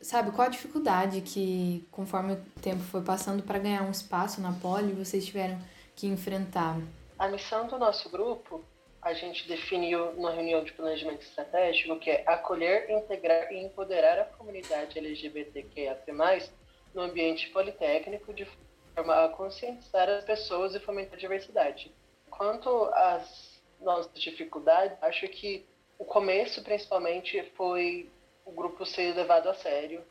sabe, 0.00 0.30
qual 0.30 0.46
a 0.48 0.50
dificuldade 0.50 1.20
que, 1.20 1.86
conforme 1.92 2.32
o 2.32 2.44
tempo 2.62 2.82
foi 2.84 3.02
passando, 3.02 3.42
para 3.42 3.58
ganhar 3.58 3.82
um 3.82 3.90
espaço 3.90 4.40
na 4.40 4.54
poli, 4.54 4.94
vocês 4.94 5.26
tiveram 5.26 5.60
que 5.94 6.06
enfrentar? 6.06 6.80
A 7.18 7.28
missão 7.28 7.66
do 7.66 7.78
nosso 7.78 8.08
grupo 8.08 8.64
a 9.00 9.12
gente 9.14 9.46
definiu 9.46 10.12
na 10.14 10.30
reunião 10.30 10.62
de 10.64 10.72
planejamento 10.72 11.22
estratégico 11.22 11.98
que 11.98 12.10
é 12.10 12.24
acolher, 12.26 12.90
integrar 12.90 13.52
e 13.52 13.58
empoderar 13.58 14.18
a 14.18 14.24
comunidade 14.24 14.98
LGBTQIA+, 14.98 15.98
no 16.94 17.02
ambiente 17.02 17.48
politécnico 17.50 18.32
de 18.32 18.46
forma 18.94 19.24
a 19.24 19.28
conscientizar 19.28 20.08
as 20.08 20.24
pessoas 20.24 20.74
e 20.74 20.80
fomentar 20.80 21.14
a 21.14 21.20
diversidade. 21.20 21.92
Quanto 22.30 22.84
às 22.92 23.62
nossas 23.80 24.20
dificuldades, 24.20 25.00
acho 25.02 25.28
que 25.28 25.64
o 25.98 26.04
começo, 26.04 26.62
principalmente, 26.62 27.42
foi 27.56 28.10
o 28.44 28.50
grupo 28.50 28.84
ser 28.84 29.14
levado 29.14 29.48
a 29.48 29.54
sério 29.54 30.02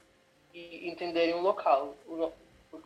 e 0.53 0.89
entenderem 0.89 1.33
o 1.33 1.41
local, 1.41 1.95
o 2.07 2.31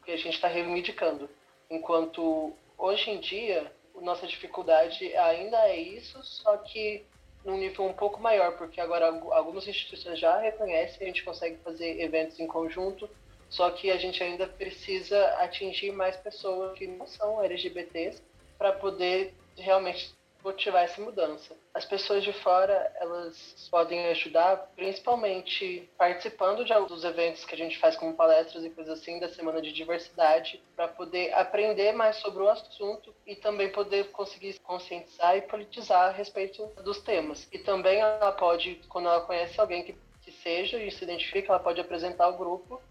que 0.03 0.11
a 0.11 0.17
gente 0.17 0.35
está 0.35 0.47
reivindicando. 0.47 1.29
Enquanto 1.69 2.53
hoje 2.77 3.11
em 3.11 3.19
dia 3.19 3.71
nossa 4.01 4.27
dificuldade 4.27 5.15
ainda 5.15 5.57
é 5.69 5.77
isso, 5.77 6.23
só 6.23 6.57
que 6.57 7.05
num 7.45 7.57
nível 7.57 7.85
um 7.85 7.93
pouco 7.93 8.19
maior, 8.19 8.57
porque 8.57 8.79
agora 8.79 9.07
algumas 9.07 9.67
instituições 9.67 10.19
já 10.19 10.37
reconhecem, 10.37 11.03
a 11.03 11.05
gente 11.05 11.23
consegue 11.23 11.57
fazer 11.63 11.99
eventos 11.99 12.39
em 12.39 12.47
conjunto, 12.47 13.09
só 13.49 13.69
que 13.71 13.91
a 13.91 13.97
gente 13.97 14.23
ainda 14.23 14.47
precisa 14.47 15.25
atingir 15.37 15.91
mais 15.91 16.15
pessoas 16.17 16.77
que 16.77 16.87
não 16.87 17.05
são 17.07 17.43
LGBTs 17.43 18.21
para 18.57 18.71
poder 18.73 19.33
realmente 19.57 20.13
motivar 20.43 20.83
essa 20.83 21.01
mudança. 21.01 21.55
As 21.73 21.85
pessoas 21.85 22.23
de 22.23 22.33
fora, 22.33 22.91
elas 22.95 23.67
podem 23.69 24.07
ajudar 24.07 24.71
principalmente 24.75 25.89
participando 25.97 26.65
de 26.65 26.73
alguns 26.73 27.03
eventos 27.03 27.45
que 27.45 27.55
a 27.55 27.57
gente 27.57 27.77
faz 27.79 27.95
como 27.95 28.13
palestras 28.13 28.63
e 28.63 28.69
coisas 28.69 28.99
assim 28.99 29.19
da 29.19 29.29
semana 29.29 29.61
de 29.61 29.71
diversidade, 29.71 30.61
para 30.75 30.87
poder 30.87 31.33
aprender 31.33 31.91
mais 31.93 32.17
sobre 32.17 32.43
o 32.43 32.49
assunto 32.49 33.13
e 33.25 33.35
também 33.35 33.71
poder 33.71 34.11
conseguir 34.11 34.59
conscientizar 34.59 35.37
e 35.37 35.41
politizar 35.41 36.09
a 36.09 36.11
respeito 36.11 36.65
dos 36.83 36.99
temas. 37.01 37.47
E 37.51 37.59
também 37.59 37.99
ela 37.99 38.31
pode, 38.31 38.81
quando 38.89 39.07
ela 39.07 39.21
conhece 39.21 39.59
alguém 39.59 39.83
que, 39.83 39.95
que 40.21 40.31
seja 40.31 40.81
e 40.81 40.91
se 40.91 41.03
identifica, 41.03 41.51
ela 41.51 41.59
pode 41.59 41.79
apresentar 41.79 42.27
o 42.29 42.37
grupo 42.37 42.81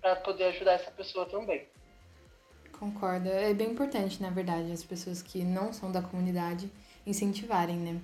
para 0.00 0.16
poder 0.16 0.44
ajudar 0.44 0.72
essa 0.72 0.90
pessoa 0.90 1.26
também. 1.26 1.66
Concordo. 2.82 3.28
É 3.28 3.54
bem 3.54 3.70
importante, 3.70 4.20
na 4.20 4.28
verdade, 4.28 4.72
as 4.72 4.82
pessoas 4.82 5.22
que 5.22 5.44
não 5.44 5.72
são 5.72 5.92
da 5.92 6.02
comunidade 6.02 6.68
incentivarem, 7.06 7.76
né? 7.76 8.00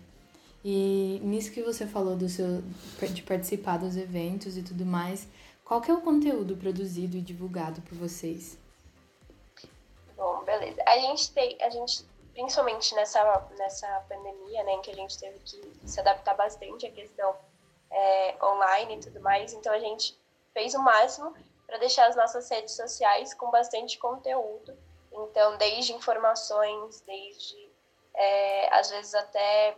E 0.64 1.20
nisso 1.22 1.52
que 1.52 1.62
você 1.62 1.86
falou 1.86 2.16
do 2.16 2.28
seu, 2.28 2.62
de 3.12 3.22
participar 3.22 3.78
dos 3.78 3.96
eventos 3.96 4.56
e 4.56 4.62
tudo 4.62 4.84
mais, 4.84 5.28
qual 5.64 5.80
que 5.80 5.90
é 5.90 5.94
o 5.94 6.00
conteúdo 6.00 6.56
produzido 6.56 7.16
e 7.16 7.20
divulgado 7.20 7.80
por 7.82 7.96
vocês? 7.96 8.58
Bom, 10.16 10.42
beleza. 10.44 10.82
A 10.86 10.98
gente 10.98 11.30
tem, 11.32 11.56
a 11.60 11.70
gente, 11.70 12.04
principalmente 12.32 12.94
nessa, 12.94 13.48
nessa 13.56 13.86
pandemia, 14.08 14.64
né, 14.64 14.72
em 14.72 14.82
que 14.82 14.90
a 14.90 14.94
gente 14.94 15.18
teve 15.18 15.38
que 15.40 15.60
se 15.84 16.00
adaptar 16.00 16.34
bastante 16.34 16.86
à 16.86 16.90
questão 16.90 17.36
é, 17.90 18.36
online 18.42 18.96
e 18.96 19.00
tudo 19.00 19.20
mais, 19.20 19.52
então 19.52 19.72
a 19.72 19.78
gente 19.78 20.18
fez 20.52 20.74
o 20.74 20.82
máximo 20.82 21.32
para 21.66 21.78
deixar 21.78 22.08
as 22.08 22.16
nossas 22.16 22.50
redes 22.50 22.74
sociais 22.74 23.32
com 23.34 23.50
bastante 23.50 23.98
conteúdo. 23.98 24.76
Então, 25.12 25.56
desde 25.58 25.92
informações, 25.92 27.02
desde 27.06 27.67
é, 28.18 28.74
às 28.74 28.90
vezes 28.90 29.14
até 29.14 29.76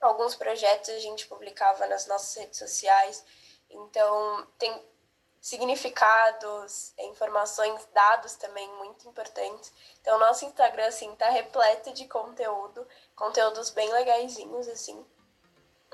alguns 0.00 0.34
projetos 0.34 0.90
a 0.90 0.98
gente 0.98 1.26
publicava 1.26 1.86
nas 1.86 2.06
nossas 2.06 2.36
redes 2.36 2.58
sociais. 2.58 3.24
Então, 3.70 4.46
tem 4.58 4.86
significados, 5.40 6.92
informações, 6.98 7.86
dados 7.92 8.34
também 8.36 8.68
muito 8.76 9.08
importantes. 9.08 9.72
Então, 10.00 10.18
nosso 10.18 10.44
Instagram, 10.44 10.86
assim, 10.86 11.14
tá 11.16 11.28
repleto 11.30 11.92
de 11.92 12.06
conteúdo, 12.06 12.86
conteúdos 13.16 13.70
bem 13.70 13.90
legaisinhos, 13.92 14.68
assim. 14.68 15.04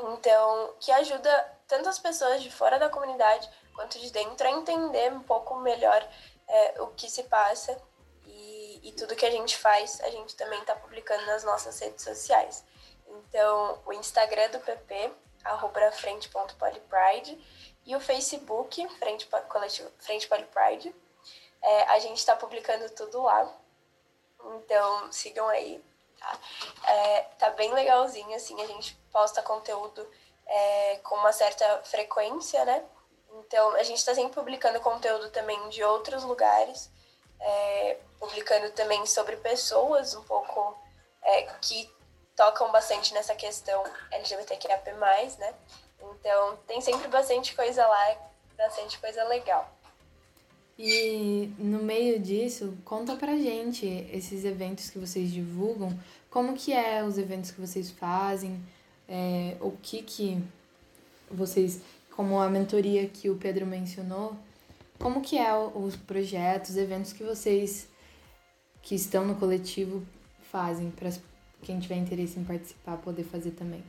Então, 0.00 0.74
que 0.80 0.90
ajuda 0.92 1.58
tanto 1.68 1.88
as 1.88 1.98
pessoas 1.98 2.42
de 2.42 2.50
fora 2.50 2.78
da 2.78 2.88
comunidade 2.88 3.48
quanto 3.74 3.98
de 3.98 4.10
dentro 4.10 4.46
a 4.46 4.50
entender 4.50 5.12
um 5.12 5.22
pouco 5.22 5.56
melhor 5.56 6.06
é, 6.48 6.82
o 6.82 6.88
que 6.88 7.08
se 7.08 7.24
passa 7.24 7.80
e 8.82 8.92
tudo 8.92 9.16
que 9.16 9.26
a 9.26 9.30
gente 9.30 9.56
faz, 9.56 10.00
a 10.00 10.10
gente 10.10 10.34
também 10.36 10.60
está 10.60 10.74
publicando 10.74 11.24
nas 11.26 11.44
nossas 11.44 11.78
redes 11.78 12.04
sociais. 12.04 12.64
Então, 13.06 13.80
o 13.84 13.92
Instagram 13.92 14.50
do 14.50 14.60
PP, 14.60 15.12
arroba 15.44 15.90
frente.polypride, 15.92 17.38
e 17.84 17.96
o 17.96 18.00
Facebook, 18.00 18.86
Frente, 18.98 19.26
Coletivo, 19.48 19.90
Frente 19.98 20.28
Polypride. 20.28 20.94
É, 21.62 21.82
a 21.84 21.98
gente 21.98 22.18
está 22.18 22.36
publicando 22.36 22.88
tudo 22.90 23.22
lá. 23.22 23.52
Então, 24.56 25.12
sigam 25.12 25.48
aí. 25.48 25.82
Tá? 26.18 26.38
É, 26.86 27.20
tá 27.38 27.50
bem 27.50 27.72
legalzinho, 27.72 28.34
assim, 28.34 28.60
a 28.62 28.66
gente 28.66 28.94
posta 29.10 29.42
conteúdo 29.42 30.06
é, 30.46 30.96
com 30.98 31.16
uma 31.16 31.32
certa 31.32 31.82
frequência, 31.84 32.64
né? 32.64 32.84
Então, 33.32 33.70
a 33.72 33.82
gente 33.82 33.98
está 33.98 34.14
sempre 34.14 34.34
publicando 34.34 34.80
conteúdo 34.80 35.30
também 35.30 35.68
de 35.68 35.82
outros 35.82 36.24
lugares 36.24 36.90
é, 37.40 37.96
publicando 38.20 38.70
também 38.72 39.04
sobre 39.06 39.36
pessoas 39.36 40.14
um 40.14 40.22
pouco 40.22 40.78
é, 41.22 41.42
que 41.62 41.90
tocam 42.36 42.70
bastante 42.70 43.12
nessa 43.14 43.34
questão 43.34 43.82
LGBTQIA+, 44.12 44.80
né? 45.38 45.54
Então, 46.00 46.58
tem 46.66 46.80
sempre 46.80 47.08
bastante 47.08 47.54
coisa 47.54 47.86
lá, 47.86 48.16
bastante 48.56 48.98
coisa 48.98 49.24
legal. 49.24 49.74
E 50.78 51.52
no 51.58 51.82
meio 51.82 52.18
disso, 52.18 52.76
conta 52.84 53.16
pra 53.16 53.36
gente 53.36 53.86
esses 54.12 54.44
eventos 54.44 54.88
que 54.88 54.98
vocês 54.98 55.30
divulgam, 55.30 55.98
como 56.30 56.54
que 56.54 56.72
é 56.72 57.04
os 57.04 57.18
eventos 57.18 57.50
que 57.50 57.60
vocês 57.60 57.90
fazem, 57.90 58.62
é, 59.06 59.56
o 59.60 59.72
que 59.72 60.02
que 60.02 60.42
vocês, 61.30 61.82
como 62.16 62.40
a 62.40 62.48
mentoria 62.48 63.06
que 63.08 63.28
o 63.28 63.36
Pedro 63.36 63.66
mencionou, 63.66 64.34
como 64.98 65.20
que 65.20 65.36
é 65.36 65.54
os 65.54 65.96
projetos, 65.96 66.76
eventos 66.76 67.12
que 67.12 67.24
vocês 67.24 67.86
que 68.82 68.94
estão 68.94 69.24
no 69.24 69.36
coletivo 69.36 70.06
fazem 70.50 70.90
para 70.90 71.10
quem 71.62 71.78
tiver 71.78 71.96
interesse 71.96 72.38
em 72.38 72.44
participar 72.44 72.96
poder 72.98 73.24
fazer 73.24 73.52
também? 73.52 73.84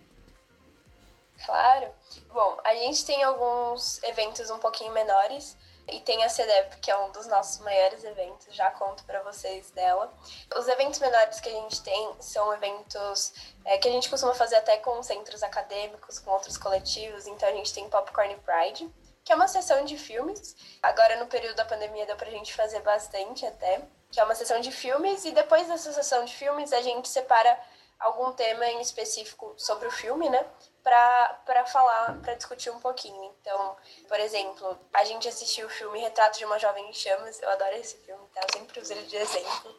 Claro. 1.45 1.87
Bom, 2.31 2.57
a 2.63 2.73
gente 2.75 3.05
tem 3.05 3.23
alguns 3.23 4.01
eventos 4.03 4.49
um 4.49 4.59
pouquinho 4.59 4.93
menores 4.93 5.57
e 5.87 5.99
tem 5.99 6.23
a 6.23 6.29
CEDEP, 6.29 6.77
que 6.77 6.91
é 6.91 6.97
um 6.97 7.11
dos 7.11 7.27
nossos 7.27 7.59
maiores 7.59 8.03
eventos, 8.03 8.53
já 8.55 8.69
conto 8.71 9.03
para 9.03 9.21
vocês 9.23 9.71
dela. 9.71 10.11
Os 10.55 10.67
eventos 10.67 10.99
menores 10.99 11.39
que 11.39 11.49
a 11.49 11.51
gente 11.51 11.81
tem 11.81 12.15
são 12.19 12.53
eventos 12.53 13.33
é, 13.65 13.77
que 13.77 13.87
a 13.87 13.91
gente 13.91 14.09
costuma 14.09 14.33
fazer 14.33 14.57
até 14.57 14.77
com 14.77 15.01
centros 15.01 15.41
acadêmicos, 15.41 16.19
com 16.19 16.31
outros 16.31 16.57
coletivos, 16.57 17.27
então 17.27 17.49
a 17.49 17.53
gente 17.53 17.73
tem 17.73 17.89
Popcorn 17.89 18.35
Pride, 18.37 18.89
que 19.23 19.31
é 19.31 19.35
uma 19.35 19.47
sessão 19.47 19.85
de 19.85 19.97
filmes. 19.97 20.55
Agora, 20.81 21.17
no 21.17 21.27
período 21.27 21.55
da 21.55 21.65
pandemia, 21.65 22.05
deu 22.05 22.15
pra 22.15 22.29
gente 22.29 22.53
fazer 22.53 22.81
bastante 22.81 23.45
até. 23.45 23.81
Que 24.11 24.19
é 24.19 24.23
uma 24.25 24.35
sessão 24.35 24.59
de 24.59 24.71
filmes, 24.71 25.23
e 25.23 25.31
depois 25.31 25.67
dessa 25.69 25.93
sessão 25.93 26.25
de 26.25 26.35
filmes, 26.35 26.73
a 26.73 26.81
gente 26.81 27.07
separa 27.07 27.57
algum 27.97 28.33
tema 28.33 28.65
em 28.65 28.81
específico 28.81 29.53
sobre 29.57 29.87
o 29.87 29.91
filme, 29.91 30.29
né? 30.29 30.45
Para 30.83 31.65
falar, 31.67 32.19
para 32.21 32.33
discutir 32.33 32.71
um 32.71 32.79
pouquinho. 32.79 33.33
Então, 33.39 33.77
por 34.09 34.19
exemplo, 34.19 34.77
a 34.93 35.05
gente 35.05 35.29
assistiu 35.29 35.67
o 35.67 35.69
filme 35.69 35.99
Retrato 35.99 36.39
de 36.39 36.43
uma 36.43 36.59
Jovem 36.59 36.89
em 36.89 36.93
Chamas. 36.93 37.41
Eu 37.41 37.49
adoro 37.51 37.75
esse 37.75 37.95
filme, 37.99 38.27
tá? 38.33 38.41
Eu 38.41 38.59
sempre 38.59 38.81
uso 38.81 38.91
ele 38.91 39.05
de 39.05 39.15
exemplo. 39.15 39.75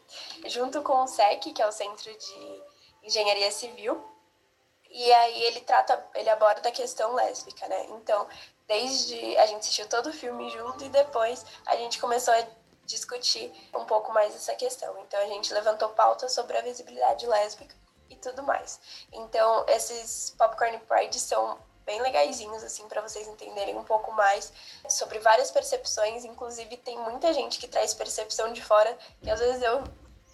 Junto 0.47 0.81
com 0.83 1.03
o 1.03 1.07
SEC, 1.07 1.53
que 1.53 1.61
é 1.61 1.67
o 1.67 1.73
Centro 1.73 2.17
de 2.17 2.63
Engenharia 3.03 3.51
Civil. 3.51 4.03
E 4.89 5.13
aí 5.13 5.43
ele 5.45 5.61
trata, 5.61 6.07
ele 6.15 6.31
aborda 6.31 6.69
a 6.69 6.73
questão 6.73 7.13
lésbica, 7.15 7.67
né? 7.67 7.87
Então, 7.91 8.29
desde 8.73 9.37
a 9.37 9.45
gente 9.45 9.61
assistiu 9.61 9.87
todo 9.87 10.09
o 10.09 10.12
filme 10.12 10.49
junto 10.49 10.83
e 10.83 10.88
depois 10.88 11.45
a 11.67 11.76
gente 11.76 12.00
começou 12.00 12.33
a 12.33 12.43
discutir 12.87 13.52
um 13.75 13.85
pouco 13.85 14.11
mais 14.14 14.35
essa 14.35 14.55
questão. 14.55 14.99
Então 15.00 15.21
a 15.21 15.26
gente 15.26 15.52
levantou 15.52 15.91
pautas 15.91 16.33
sobre 16.33 16.57
a 16.57 16.62
visibilidade 16.62 17.26
lésbica 17.26 17.75
e 18.09 18.17
tudo 18.17 18.43
mais. 18.43 18.81
Então 19.12 19.67
esses 19.69 20.31
Popcorn 20.38 20.79
Pride 20.88 21.21
são 21.21 21.59
bem 21.85 22.00
legaisinhos 22.00 22.64
assim 22.64 22.88
para 22.88 23.02
vocês 23.02 23.29
entenderem 23.29 23.76
um 23.76 23.85
pouco 23.85 24.11
mais 24.12 24.50
sobre 24.88 25.19
várias 25.19 25.50
percepções, 25.50 26.25
inclusive 26.25 26.79
tem 26.79 26.99
muita 26.99 27.31
gente 27.35 27.59
que 27.59 27.69
traz 27.69 27.93
percepção 27.93 28.55
de 28.55 28.64
fora, 28.64 28.97
que 29.23 29.31
às 29.31 29.38
vezes 29.38 29.61
eu 29.61 29.85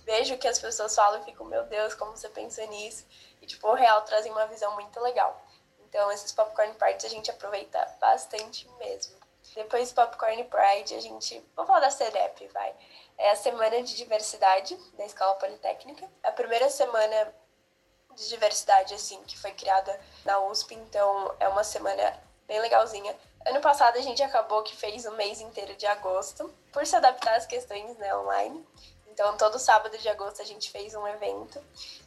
vejo 0.05 0.39
que 0.39 0.47
as 0.47 0.61
pessoas 0.61 0.95
falam 0.95 1.21
e 1.21 1.25
fico, 1.25 1.45
meu 1.45 1.65
Deus, 1.65 1.93
como 1.95 2.17
você 2.17 2.29
pensa 2.29 2.65
nisso? 2.67 3.05
E 3.43 3.47
tipo, 3.47 3.67
o 3.67 3.75
real 3.75 4.03
trazem 4.03 4.31
uma 4.31 4.47
visão 4.47 4.73
muito 4.75 5.01
legal. 5.01 5.45
Então, 5.89 6.11
esses 6.13 6.33
Popcorn 6.33 6.75
Parties 6.75 7.07
a 7.07 7.09
gente 7.09 7.31
aproveita 7.31 7.79
bastante 8.01 8.69
mesmo. 8.79 9.17
Depois 9.55 9.91
do 9.91 9.95
Popcorn 9.95 10.45
Pride, 10.45 10.95
a 10.95 11.01
gente. 11.01 11.43
Vou 11.57 11.67
falar 11.67 11.81
da 11.81 11.91
CEDEP, 11.91 12.47
vai. 12.49 12.75
É 13.17 13.31
a 13.31 13.37
Semana 13.37 13.83
de 13.83 13.97
Diversidade 13.97 14.77
da 14.97 15.05
Escola 15.05 15.35
Politécnica. 15.37 16.09
A 16.23 16.31
primeira 16.31 16.69
semana 16.69 17.35
de 18.15 18.29
diversidade, 18.29 18.95
assim, 18.95 19.23
que 19.25 19.39
foi 19.39 19.53
criada 19.53 19.99
na 20.25 20.41
USP, 20.41 20.75
então 20.75 21.35
é 21.41 21.49
uma 21.49 21.65
semana 21.65 22.21
bem 22.47 22.61
legalzinha. 22.61 23.17
Ano 23.47 23.61
passado 23.61 23.97
a 23.97 24.03
gente 24.03 24.23
acabou 24.23 24.63
que 24.63 24.77
fez 24.77 25.07
o 25.07 25.13
mês 25.13 25.41
inteiro 25.41 25.75
de 25.77 25.87
agosto, 25.87 26.53
por 26.73 26.87
se 26.87 26.97
adaptar 26.97 27.37
às 27.37 27.47
questões 27.47 27.97
né, 27.97 28.17
online. 28.17 28.67
Então, 29.19 29.37
todo 29.37 29.59
sábado 29.59 29.99
de 29.99 30.09
agosto 30.09 30.41
a 30.41 30.45
gente 30.45 30.71
fez 30.71 30.95
um 30.95 31.05
evento 31.09 31.61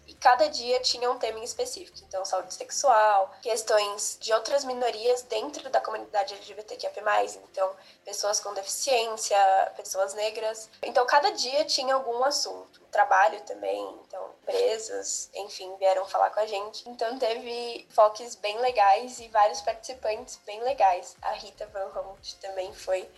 e 0.07 0.13
cada 0.13 0.47
dia 0.47 0.79
tinha 0.79 1.11
um 1.11 1.19
tema 1.19 1.39
em 1.39 1.43
específico. 1.43 1.97
Então, 2.07 2.23
saúde 2.23 2.53
sexual, 2.53 3.29
questões 3.41 4.17
de 4.21 4.31
outras 4.31 4.63
minorias 4.63 5.21
dentro 5.23 5.69
da 5.69 5.81
comunidade 5.81 6.33
LGBTQIA+, 6.35 6.89
então, 7.43 7.69
pessoas 8.05 8.39
com 8.39 8.53
deficiência, 8.53 9.37
pessoas 9.75 10.13
negras. 10.13 10.69
Então, 10.81 11.05
cada 11.05 11.31
dia 11.31 11.65
tinha 11.65 11.95
algum 11.95 12.23
assunto. 12.23 12.79
Trabalho 12.89 13.41
também, 13.41 13.83
então, 14.07 14.29
empresas, 14.41 15.29
enfim, 15.33 15.75
vieram 15.75 16.05
falar 16.05 16.29
com 16.29 16.39
a 16.39 16.45
gente. 16.45 16.87
Então, 16.87 17.19
teve 17.19 17.85
foques 17.89 18.35
bem 18.35 18.57
legais 18.59 19.19
e 19.19 19.27
vários 19.27 19.59
participantes 19.59 20.39
bem 20.45 20.61
legais. 20.63 21.17
A 21.21 21.31
Rita 21.33 21.65
Van 21.73 21.89
Holt 21.93 22.35
também 22.35 22.73
foi 22.73 23.09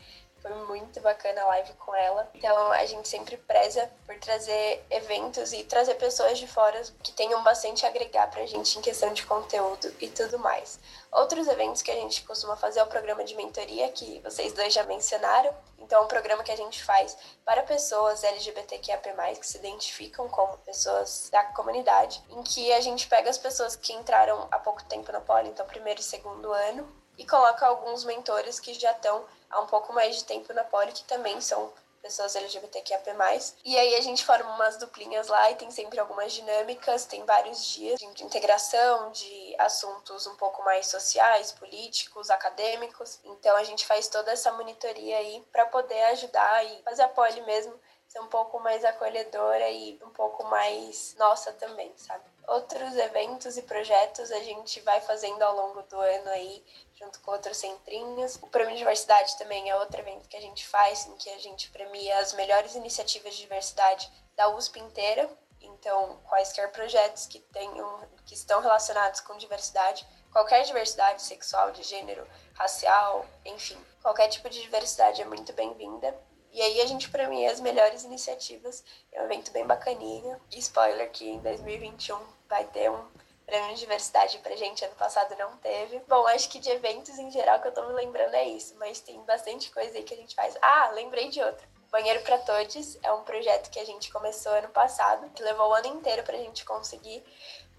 Foi 0.43 0.53
muito 0.65 0.99
bacana 0.99 1.41
a 1.41 1.45
live 1.45 1.73
com 1.75 1.95
ela. 1.95 2.29
Então 2.35 2.71
a 2.73 2.85
gente 2.85 3.07
sempre 3.07 3.37
preza 3.37 3.89
por 4.05 4.15
trazer 4.19 4.85
eventos 4.89 5.53
e 5.53 5.63
trazer 5.63 5.95
pessoas 5.95 6.37
de 6.37 6.45
fora 6.45 6.81
que 7.01 7.13
tenham 7.13 7.41
bastante 7.43 7.85
a 7.85 7.89
agregar 7.89 8.29
pra 8.29 8.45
gente 8.45 8.77
em 8.77 8.81
questão 8.81 9.13
de 9.13 9.25
conteúdo 9.25 9.91
e 10.01 10.09
tudo 10.09 10.37
mais. 10.37 10.77
Outros 11.13 11.47
eventos 11.47 11.81
que 11.81 11.91
a 11.91 11.95
gente 11.95 12.23
costuma 12.23 12.57
fazer 12.57 12.81
é 12.81 12.83
o 12.83 12.87
programa 12.87 13.23
de 13.23 13.35
mentoria, 13.35 13.89
que 13.89 14.19
vocês 14.19 14.51
dois 14.51 14.73
já 14.73 14.83
mencionaram. 14.83 15.55
Então, 15.79 16.01
é 16.01 16.05
um 16.05 16.07
programa 16.07 16.43
que 16.43 16.51
a 16.51 16.55
gente 16.55 16.83
faz 16.83 17.17
para 17.45 17.61
pessoas 17.63 18.23
LGBTQIAP+, 18.23 19.13
que 19.39 19.45
se 19.45 19.57
identificam 19.57 20.27
como 20.29 20.57
pessoas 20.59 21.29
da 21.29 21.43
comunidade, 21.43 22.23
em 22.29 22.41
que 22.41 22.71
a 22.73 22.81
gente 22.81 23.07
pega 23.07 23.29
as 23.29 23.37
pessoas 23.37 23.75
que 23.75 23.93
entraram 23.93 24.47
há 24.49 24.59
pouco 24.59 24.83
tempo 24.85 25.11
na 25.11 25.21
Poli, 25.21 25.49
então 25.49 25.65
primeiro 25.65 25.99
e 25.99 26.03
segundo 26.03 26.51
ano, 26.51 27.02
e 27.17 27.25
coloca 27.25 27.65
alguns 27.65 28.03
mentores 28.03 28.59
que 28.59 28.73
já 28.73 28.91
estão 28.91 29.25
há 29.49 29.59
um 29.61 29.67
pouco 29.67 29.93
mais 29.93 30.15
de 30.17 30.25
tempo 30.25 30.51
na 30.53 30.63
Poli, 30.63 30.91
que 30.91 31.03
também 31.03 31.39
são 31.41 31.71
pessoas 32.03 32.35
LGBTQIAP+. 32.35 33.15
E 33.63 33.77
aí 33.77 33.95
a 33.95 34.01
gente 34.01 34.25
forma 34.25 34.53
umas 34.55 34.75
duplinhas 34.75 35.29
lá 35.29 35.49
e 35.49 35.55
tem 35.55 35.71
sempre 35.71 35.99
algumas 35.99 36.33
dinâmicas, 36.33 37.05
tem 37.05 37.23
vários 37.23 37.63
dias 37.65 37.97
de 37.97 38.23
integração, 38.23 39.09
de 39.11 39.55
assuntos 39.57 40.27
um 40.27 40.35
pouco 40.35 40.61
mais 40.63 40.87
sociais, 40.87 41.53
políticos, 41.53 42.29
acadêmicos. 42.29 43.19
Então 43.23 43.55
a 43.55 43.63
gente 43.63 43.85
faz 43.85 44.09
toda 44.09 44.31
essa 44.33 44.51
monitoria 44.51 45.17
aí 45.17 45.41
para 45.49 45.65
poder 45.67 46.03
ajudar 46.11 46.65
e 46.65 46.81
fazer 46.83 47.03
a 47.03 47.07
poli 47.07 47.41
mesmo 47.43 47.73
ser 48.13 48.19
um 48.19 48.27
pouco 48.27 48.59
mais 48.59 48.85
acolhedora 48.85 49.67
e 49.71 49.99
um 50.03 50.11
pouco 50.11 50.43
mais 50.43 51.15
nossa 51.17 51.51
também, 51.53 51.91
sabe? 51.97 52.23
Outros 52.47 52.95
eventos 52.95 53.57
e 53.57 53.63
projetos 53.63 54.31
a 54.31 54.39
gente 54.41 54.79
vai 54.81 55.01
fazendo 55.01 55.41
ao 55.41 55.55
longo 55.55 55.81
do 55.81 55.99
ano 55.99 56.29
aí, 56.29 56.63
junto 56.93 57.19
com 57.21 57.31
outros 57.31 57.57
centrinhos. 57.57 58.35
O 58.35 58.47
Prêmio 58.47 58.77
Diversidade 58.77 59.35
também 59.39 59.67
é 59.67 59.75
outro 59.75 59.99
evento 59.99 60.29
que 60.29 60.37
a 60.37 60.41
gente 60.41 60.63
faz, 60.67 61.07
em 61.07 61.15
que 61.15 61.27
a 61.31 61.39
gente 61.39 61.71
premia 61.71 62.19
as 62.19 62.33
melhores 62.33 62.75
iniciativas 62.75 63.33
de 63.33 63.41
diversidade 63.41 64.11
da 64.35 64.47
USP 64.49 64.79
inteira. 64.79 65.27
Então, 65.59 66.21
quaisquer 66.29 66.71
projetos 66.71 67.25
que 67.25 67.39
tenham, 67.39 68.07
que 68.27 68.35
estão 68.35 68.61
relacionados 68.61 69.21
com 69.21 69.35
diversidade, 69.37 70.05
qualquer 70.31 70.63
diversidade 70.65 71.23
sexual, 71.23 71.71
de 71.71 71.81
gênero, 71.81 72.27
racial, 72.53 73.25
enfim, 73.43 73.83
qualquer 74.03 74.27
tipo 74.27 74.51
de 74.51 74.61
diversidade 74.61 75.19
é 75.19 75.25
muito 75.25 75.51
bem-vinda. 75.53 76.15
E 76.53 76.61
aí 76.61 76.81
a 76.81 76.85
gente 76.85 77.09
premia 77.09 77.51
as 77.51 77.59
melhores 77.59 78.03
iniciativas. 78.03 78.83
É 79.11 79.21
um 79.21 79.25
evento 79.25 79.51
bem 79.51 79.65
bacaninha. 79.65 80.39
E 80.51 80.59
spoiler 80.59 81.09
que 81.11 81.27
em 81.27 81.39
2021 81.39 82.15
vai 82.47 82.63
ter 82.65 82.91
um 82.91 83.03
prêmio 83.43 83.73
de 83.73 83.79
diversidade 83.79 84.37
pra 84.37 84.55
gente. 84.55 84.85
Ano 84.85 84.93
passado 84.95 85.35
não 85.35 85.57
teve. 85.57 85.99
Bom, 86.07 86.27
acho 86.27 86.47
que 86.49 86.59
de 86.59 86.69
eventos 86.69 87.17
em 87.17 87.31
geral 87.31 87.59
que 87.59 87.69
eu 87.69 87.73
tô 87.73 87.87
me 87.87 87.93
lembrando 87.93 88.35
é 88.35 88.47
isso. 88.47 88.75
Mas 88.77 89.01
tem 89.01 89.19
bastante 89.23 89.71
coisa 89.71 89.97
aí 89.97 90.03
que 90.03 90.13
a 90.13 90.17
gente 90.17 90.35
faz. 90.35 90.55
Ah, 90.61 90.91
lembrei 90.93 91.29
de 91.29 91.41
outra. 91.41 91.67
Banheiro 91.93 92.21
para 92.21 92.39
Todos 92.39 92.97
é 93.03 93.11
um 93.13 93.23
projeto 93.23 93.69
que 93.69 93.79
a 93.79 93.85
gente 93.85 94.11
começou 94.11 94.51
ano 94.51 94.69
passado, 94.69 95.29
que 95.29 95.43
levou 95.43 95.69
o 95.69 95.73
ano 95.75 95.87
inteiro 95.87 96.23
pra 96.23 96.37
gente 96.37 96.65
conseguir. 96.65 97.23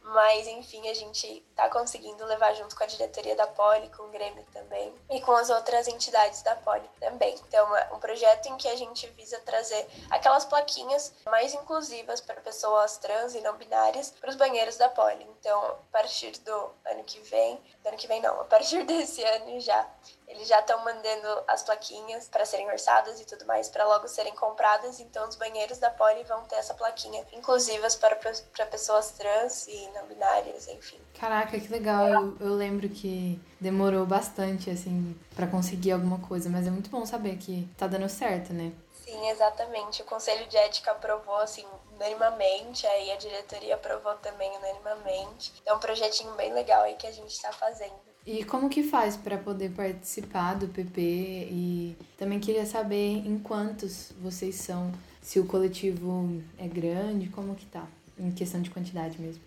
Mas, 0.04 0.46
enfim, 0.46 0.86
a 0.88 0.94
gente 0.94 1.42
está 1.48 1.68
conseguindo 1.70 2.26
levar 2.26 2.52
junto 2.54 2.76
com 2.76 2.84
a 2.84 2.86
diretoria 2.86 3.34
da 3.34 3.46
Poli, 3.46 3.88
com 3.88 4.02
o 4.02 4.10
Grêmio 4.10 4.44
também, 4.52 4.94
e 5.10 5.18
com 5.22 5.32
as 5.32 5.48
outras 5.48 5.88
entidades 5.88 6.42
da 6.42 6.54
Poli 6.56 6.86
também. 7.00 7.34
Então, 7.48 7.74
é 7.74 7.88
um 7.90 7.98
projeto 7.98 8.46
em 8.46 8.56
que 8.58 8.68
a 8.68 8.76
gente 8.76 9.06
visa 9.08 9.40
trazer 9.40 9.86
aquelas 10.10 10.44
plaquinhas 10.44 11.14
mais 11.24 11.54
inclusivas 11.54 12.20
para 12.20 12.40
pessoas 12.42 12.98
trans 12.98 13.34
e 13.34 13.40
não 13.40 13.56
binárias 13.56 14.10
para 14.20 14.28
os 14.28 14.36
banheiros 14.36 14.76
da 14.76 14.90
Poli. 14.90 15.26
Então, 15.40 15.58
a 15.64 15.74
partir 15.90 16.32
do 16.40 16.70
ano 16.84 17.02
que 17.04 17.20
vem, 17.20 17.58
ano 17.84 17.96
que 17.96 18.06
vem 18.06 18.20
não, 18.20 18.40
a 18.42 18.44
partir 18.44 18.84
desse 18.86 19.22
ano 19.24 19.58
já, 19.58 19.88
eles 20.34 20.48
já 20.48 20.58
estão 20.58 20.82
mandando 20.84 21.44
as 21.46 21.62
plaquinhas 21.62 22.28
para 22.28 22.44
serem 22.44 22.68
orçadas 22.68 23.20
e 23.20 23.24
tudo 23.24 23.46
mais, 23.46 23.68
para 23.68 23.86
logo 23.86 24.08
serem 24.08 24.34
compradas. 24.34 24.98
Então, 24.98 25.28
os 25.28 25.36
banheiros 25.36 25.78
da 25.78 25.90
Poli 25.90 26.24
vão 26.24 26.44
ter 26.44 26.56
essa 26.56 26.74
plaquinha 26.74 27.24
inclusivas 27.32 27.94
para, 27.94 28.16
para 28.16 28.66
pessoas 28.66 29.12
trans 29.12 29.68
e 29.68 29.88
não 29.94 30.06
binárias, 30.06 30.66
enfim. 30.68 31.00
Caraca, 31.18 31.58
que 31.58 31.68
legal. 31.68 32.08
Eu, 32.08 32.36
eu 32.40 32.54
lembro 32.54 32.88
que 32.88 33.40
demorou 33.60 34.04
bastante, 34.04 34.68
assim, 34.70 35.18
para 35.36 35.46
conseguir 35.46 35.92
alguma 35.92 36.18
coisa, 36.18 36.50
mas 36.50 36.66
é 36.66 36.70
muito 36.70 36.90
bom 36.90 37.06
saber 37.06 37.36
que 37.36 37.68
tá 37.78 37.86
dando 37.86 38.08
certo, 38.08 38.52
né? 38.52 38.72
Sim, 39.04 39.28
exatamente. 39.28 40.02
O 40.02 40.04
Conselho 40.06 40.46
de 40.48 40.56
Ética 40.56 40.90
aprovou, 40.90 41.36
assim, 41.36 41.64
unanimamente, 41.94 42.86
aí 42.86 43.12
a 43.12 43.16
diretoria 43.16 43.76
aprovou 43.76 44.14
também 44.14 44.50
unanimamente. 44.56 45.52
É 45.64 45.72
um 45.72 45.78
projetinho 45.78 46.32
bem 46.32 46.52
legal 46.52 46.82
aí 46.82 46.96
que 46.96 47.06
a 47.06 47.12
gente 47.12 47.30
está 47.30 47.52
fazendo. 47.52 48.13
E 48.26 48.42
como 48.44 48.70
que 48.70 48.82
faz 48.82 49.18
para 49.18 49.36
poder 49.36 49.70
participar 49.72 50.54
do 50.54 50.66
PP? 50.68 51.00
E 51.00 51.96
também 52.16 52.40
queria 52.40 52.64
saber 52.64 53.18
em 53.18 53.38
quantos 53.38 54.12
vocês 54.12 54.54
são, 54.54 54.90
se 55.20 55.38
o 55.38 55.46
coletivo 55.46 56.42
é 56.58 56.66
grande, 56.66 57.28
como 57.28 57.54
que 57.54 57.66
tá, 57.66 57.86
em 58.18 58.32
questão 58.32 58.62
de 58.62 58.70
quantidade 58.70 59.20
mesmo. 59.20 59.44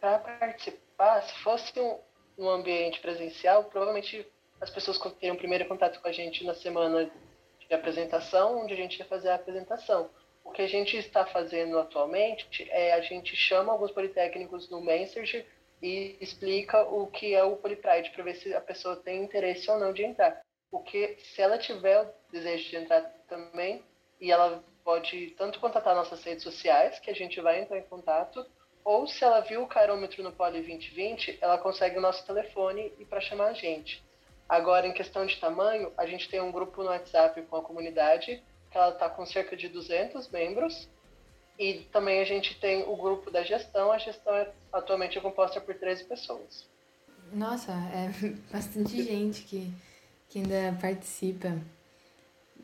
Para 0.00 0.20
participar, 0.20 1.22
se 1.22 1.34
fosse 1.42 1.72
um, 1.80 1.98
um 2.38 2.48
ambiente 2.48 3.00
presencial, 3.00 3.64
provavelmente 3.64 4.24
as 4.60 4.70
pessoas 4.70 4.98
teriam 5.18 5.34
primeiro 5.34 5.66
contato 5.66 6.00
com 6.00 6.06
a 6.06 6.12
gente 6.12 6.44
na 6.44 6.54
semana 6.54 7.10
de 7.58 7.74
apresentação, 7.74 8.60
onde 8.60 8.74
a 8.74 8.76
gente 8.76 8.96
ia 8.98 9.04
fazer 9.06 9.30
a 9.30 9.34
apresentação. 9.34 10.08
O 10.44 10.52
que 10.52 10.62
a 10.62 10.68
gente 10.68 10.96
está 10.96 11.26
fazendo 11.26 11.78
atualmente 11.78 12.68
é 12.70 12.92
a 12.92 13.00
gente 13.00 13.34
chama 13.34 13.72
alguns 13.72 13.90
politécnicos 13.90 14.70
no 14.70 14.80
Messenger 14.80 15.44
e 15.82 16.16
explica 16.20 16.82
o 16.82 17.06
que 17.06 17.34
é 17.34 17.42
o 17.42 17.56
Polypride 17.56 18.10
para 18.10 18.24
ver 18.24 18.34
se 18.36 18.54
a 18.54 18.60
pessoa 18.60 18.96
tem 18.96 19.22
interesse 19.22 19.70
ou 19.70 19.78
não 19.78 19.92
de 19.92 20.04
entrar. 20.04 20.40
Porque 20.70 21.16
se 21.18 21.40
ela 21.40 21.58
tiver 21.58 22.00
o 22.02 22.08
desejo 22.30 22.70
de 22.70 22.76
entrar 22.76 23.02
também, 23.28 23.82
e 24.20 24.30
ela 24.30 24.62
pode 24.84 25.30
tanto 25.38 25.58
contatar 25.58 25.94
nossas 25.94 26.22
redes 26.22 26.44
sociais, 26.44 26.98
que 26.98 27.10
a 27.10 27.14
gente 27.14 27.40
vai 27.40 27.60
entrar 27.60 27.78
em 27.78 27.82
contato, 27.82 28.46
ou 28.84 29.06
se 29.06 29.24
ela 29.24 29.40
viu 29.40 29.62
o 29.62 29.68
carômetro 29.68 30.22
no 30.22 30.32
Poly 30.32 30.62
2020, 30.62 31.38
ela 31.40 31.58
consegue 31.58 31.98
o 31.98 32.00
nosso 32.00 32.26
telefone 32.26 32.92
e 32.98 33.04
para 33.04 33.20
chamar 33.20 33.46
a 33.46 33.52
gente. 33.52 34.02
Agora, 34.48 34.86
em 34.86 34.92
questão 34.92 35.24
de 35.26 35.38
tamanho, 35.38 35.92
a 35.96 36.06
gente 36.06 36.28
tem 36.28 36.40
um 36.40 36.50
grupo 36.50 36.82
no 36.82 36.88
WhatsApp 36.88 37.40
com 37.42 37.56
a 37.56 37.62
comunidade, 37.62 38.42
que 38.70 38.76
ela 38.76 38.90
está 38.90 39.08
com 39.08 39.24
cerca 39.24 39.56
de 39.56 39.68
200 39.68 40.28
membros, 40.30 40.88
e 41.60 41.86
também 41.92 42.22
a 42.22 42.24
gente 42.24 42.58
tem 42.58 42.84
o 42.84 42.96
grupo 42.96 43.30
da 43.30 43.42
gestão. 43.42 43.92
A 43.92 43.98
gestão 43.98 44.34
é, 44.34 44.48
atualmente 44.72 45.18
é 45.18 45.20
composta 45.20 45.60
por 45.60 45.74
13 45.74 46.04
pessoas. 46.04 46.66
Nossa, 47.30 47.72
é 47.72 48.10
bastante 48.50 49.02
gente 49.02 49.42
que, 49.42 49.70
que 50.30 50.38
ainda 50.38 50.74
participa. 50.80 51.60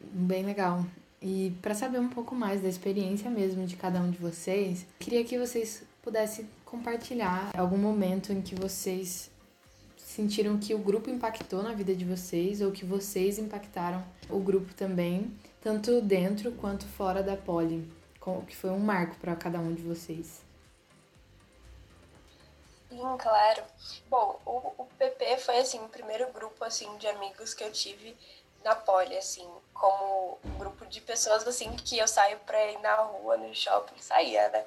Bem 0.00 0.46
legal. 0.46 0.82
E 1.20 1.52
para 1.60 1.74
saber 1.74 1.98
um 1.98 2.08
pouco 2.08 2.34
mais 2.34 2.62
da 2.62 2.68
experiência 2.68 3.28
mesmo 3.28 3.66
de 3.66 3.76
cada 3.76 4.00
um 4.00 4.10
de 4.10 4.16
vocês, 4.16 4.86
queria 4.98 5.22
que 5.24 5.38
vocês 5.38 5.84
pudessem 6.02 6.48
compartilhar 6.64 7.50
algum 7.54 7.76
momento 7.76 8.32
em 8.32 8.40
que 8.40 8.54
vocês 8.54 9.30
sentiram 9.98 10.56
que 10.56 10.72
o 10.72 10.78
grupo 10.78 11.10
impactou 11.10 11.62
na 11.62 11.74
vida 11.74 11.94
de 11.94 12.04
vocês 12.06 12.62
ou 12.62 12.72
que 12.72 12.84
vocês 12.84 13.38
impactaram 13.38 14.02
o 14.30 14.38
grupo 14.38 14.72
também, 14.74 15.30
tanto 15.60 16.00
dentro 16.00 16.52
quanto 16.52 16.86
fora 16.86 17.22
da 17.22 17.36
poli 17.36 17.84
que 18.46 18.56
foi 18.56 18.70
um 18.70 18.78
marco 18.78 19.16
para 19.16 19.36
cada 19.36 19.58
um 19.58 19.72
de 19.72 19.82
vocês? 19.82 20.42
Sim, 22.88 23.16
claro. 23.18 23.62
Bom, 24.08 24.40
o, 24.44 24.82
o 24.82 24.86
PP 24.98 25.38
foi 25.38 25.58
assim 25.58 25.78
o 25.84 25.88
primeiro 25.88 26.32
grupo 26.32 26.64
assim 26.64 26.96
de 26.98 27.06
amigos 27.08 27.52
que 27.52 27.62
eu 27.62 27.72
tive 27.72 28.16
na 28.66 28.74
Poli, 28.74 29.16
assim, 29.16 29.48
como 29.72 30.38
um 30.44 30.58
grupo 30.58 30.84
de 30.86 31.00
pessoas 31.00 31.46
assim 31.46 31.76
que 31.76 31.98
eu 31.98 32.08
saio 32.08 32.36
para 32.40 32.64
ir 32.64 32.78
na 32.80 32.96
rua, 32.96 33.36
no 33.36 33.54
shopping, 33.54 33.96
saía, 33.98 34.48
né? 34.48 34.66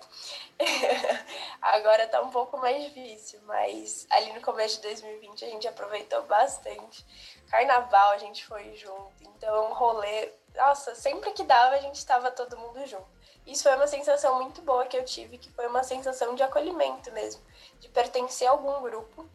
Agora 1.62 2.08
tá 2.08 2.22
um 2.22 2.30
pouco 2.30 2.58
mais 2.58 2.82
difícil, 2.84 3.41
mas 3.43 4.08
ali 4.10 4.32
no 4.32 4.41
começo 4.41 4.78
de 4.78 4.84
2020 4.84 5.43
a 5.43 5.50
gente 5.50 5.67
aproveitou 5.67 6.24
bastante. 6.24 7.06
Carnaval 7.50 8.12
a 8.12 8.17
gente 8.17 8.45
foi 8.45 8.74
junto, 8.78 9.12
então 9.22 9.74
rolê, 9.74 10.32
nossa, 10.56 10.95
sempre 10.95 11.32
que 11.32 11.43
dava 11.43 11.76
a 11.76 11.82
gente 11.82 11.95
estava 11.95 12.32
todo 12.32 12.58
mundo 12.58 12.86
junto. 12.86 13.18
Isso 13.50 13.64
foi 13.64 13.76
uma 13.76 13.88
sensação 13.88 14.36
muito 14.36 14.62
boa 14.62 14.86
que 14.86 14.96
eu 14.96 15.04
tive, 15.04 15.40
que 15.40 15.52
foi 15.52 15.66
uma 15.66 15.82
sensação 15.84 16.36
de 16.36 16.44
acolhimento 16.44 17.12
mesmo, 17.12 17.42
de 17.80 17.90
pertencer 17.90 18.48
a 18.48 18.52
algum 18.52 18.80
grupo 18.84 19.28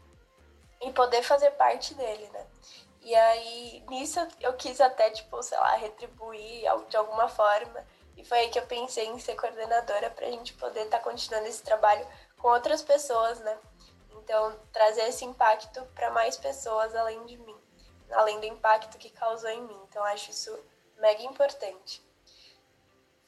e 0.80 0.92
poder 0.92 1.24
fazer 1.24 1.50
parte 1.52 1.94
dele, 1.94 2.30
né? 2.32 2.46
E 3.00 3.12
aí, 3.12 3.84
nisso 3.88 4.20
eu 4.40 4.52
quis 4.52 4.80
até, 4.80 5.10
tipo, 5.10 5.42
sei 5.42 5.58
lá, 5.58 5.74
retribuir 5.74 6.62
de 6.88 6.96
alguma 6.96 7.28
forma. 7.28 7.84
E 8.16 8.24
foi 8.24 8.38
aí 8.38 8.50
que 8.50 8.58
eu 8.58 8.66
pensei 8.66 9.06
em 9.08 9.18
ser 9.18 9.34
coordenadora 9.34 10.08
pra 10.10 10.30
gente 10.30 10.54
poder 10.54 10.84
estar 10.84 10.98
tá 10.98 11.04
continuando 11.04 11.48
esse 11.48 11.64
trabalho 11.64 12.06
com 12.38 12.46
outras 12.48 12.82
pessoas, 12.82 13.40
né? 13.40 13.58
Então, 14.12 14.56
trazer 14.72 15.08
esse 15.08 15.24
impacto 15.24 15.84
para 15.86 16.12
mais 16.12 16.36
pessoas 16.36 16.94
além 16.94 17.26
de 17.26 17.36
mim, 17.36 17.56
além 18.12 18.38
do 18.38 18.46
impacto 18.46 18.96
que 18.96 19.10
causou 19.10 19.50
em 19.50 19.62
mim. 19.62 19.80
Então, 19.88 20.04
acho 20.04 20.30
isso 20.30 20.56
mega 20.98 21.24
importante 21.24 22.03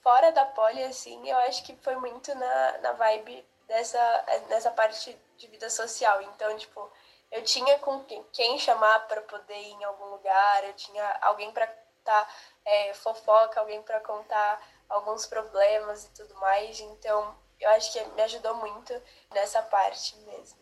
fora 0.07 0.31
da 0.31 0.45
poli, 0.45 0.85
assim, 0.85 1.29
eu 1.29 1.37
acho 1.39 1.65
que 1.65 1.75
foi 1.83 1.97
muito 1.97 2.33
na, 2.33 2.79
na 2.79 2.93
vibe 2.93 3.45
dessa, 3.67 4.25
dessa 4.49 4.71
parte 4.71 5.19
de 5.37 5.49
vida 5.49 5.69
social. 5.69 6.23
Então, 6.23 6.57
tipo, 6.57 6.89
eu 7.33 7.43
tinha 7.43 7.77
com 7.81 8.05
quem 8.33 8.57
chamar 8.57 9.09
para 9.09 9.21
poder 9.23 9.61
ir 9.61 9.73
em 9.73 9.83
algum 9.83 10.05
lugar, 10.11 10.63
eu 10.63 10.75
tinha 10.75 11.05
alguém 11.23 11.51
para 11.51 11.67
contar 11.67 12.33
é, 12.65 12.95
fofoca, 12.95 13.59
alguém 13.59 13.83
para 13.83 13.99
contar 13.99 14.65
alguns 14.89 15.27
problemas 15.27 16.05
e 16.05 16.15
tudo 16.15 16.37
mais. 16.37 16.79
Então, 16.79 17.37
eu 17.59 17.69
acho 17.71 17.93
que 17.93 18.05
me 18.11 18.23
ajudou 18.23 18.55
muito 18.55 18.95
nessa 19.35 19.61
parte 19.61 20.17
mesmo. 20.19 20.57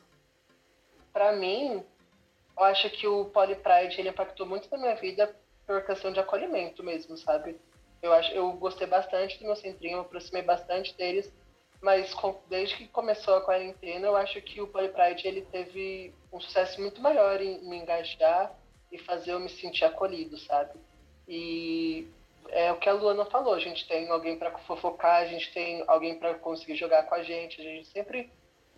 Para 1.12 1.32
mim, 1.32 1.86
eu 2.56 2.64
acho 2.64 2.88
que 2.88 3.06
o 3.06 3.26
Poly 3.26 3.56
Pride 3.56 4.00
ele 4.00 4.08
impactou 4.08 4.46
muito 4.46 4.70
na 4.70 4.78
minha 4.78 4.94
vida 4.94 5.38
por 5.66 5.84
questão 5.84 6.10
de 6.10 6.18
acolhimento 6.18 6.82
mesmo, 6.82 7.14
sabe? 7.18 7.60
Eu 8.04 8.12
acho, 8.12 8.32
eu 8.32 8.52
gostei 8.52 8.86
bastante 8.86 9.38
do 9.38 9.46
meu 9.46 9.56
centrinho, 9.56 9.96
eu 9.96 10.00
aproximei 10.02 10.42
bastante 10.42 10.94
deles, 10.94 11.32
mas 11.80 12.14
desde 12.50 12.76
que 12.76 12.86
começou 12.88 13.34
a 13.34 13.40
quarentena, 13.40 14.06
eu 14.06 14.14
acho 14.14 14.42
que 14.42 14.60
o 14.60 14.66
Poly 14.66 14.90
Pride 14.90 15.26
ele 15.26 15.40
teve 15.40 16.12
um 16.30 16.38
sucesso 16.38 16.78
muito 16.82 17.00
maior 17.00 17.40
em 17.40 17.66
me 17.66 17.78
engajar 17.78 18.54
e 18.92 18.98
fazer 18.98 19.32
eu 19.32 19.40
me 19.40 19.48
sentir 19.48 19.86
acolhido, 19.86 20.36
sabe? 20.36 20.78
E 21.26 22.06
é 22.50 22.70
o 22.72 22.76
que 22.76 22.90
a 22.90 22.92
Luana 22.92 23.24
falou, 23.24 23.54
a 23.54 23.58
gente 23.58 23.88
tem 23.88 24.10
alguém 24.10 24.38
para 24.38 24.50
fofocar, 24.58 25.22
a 25.22 25.26
gente 25.26 25.50
tem 25.54 25.82
alguém 25.86 26.18
para 26.18 26.34
conseguir 26.34 26.76
jogar 26.76 27.04
com 27.04 27.14
a 27.14 27.22
gente, 27.22 27.58
a 27.58 27.64
gente 27.64 27.88
sempre 27.88 28.30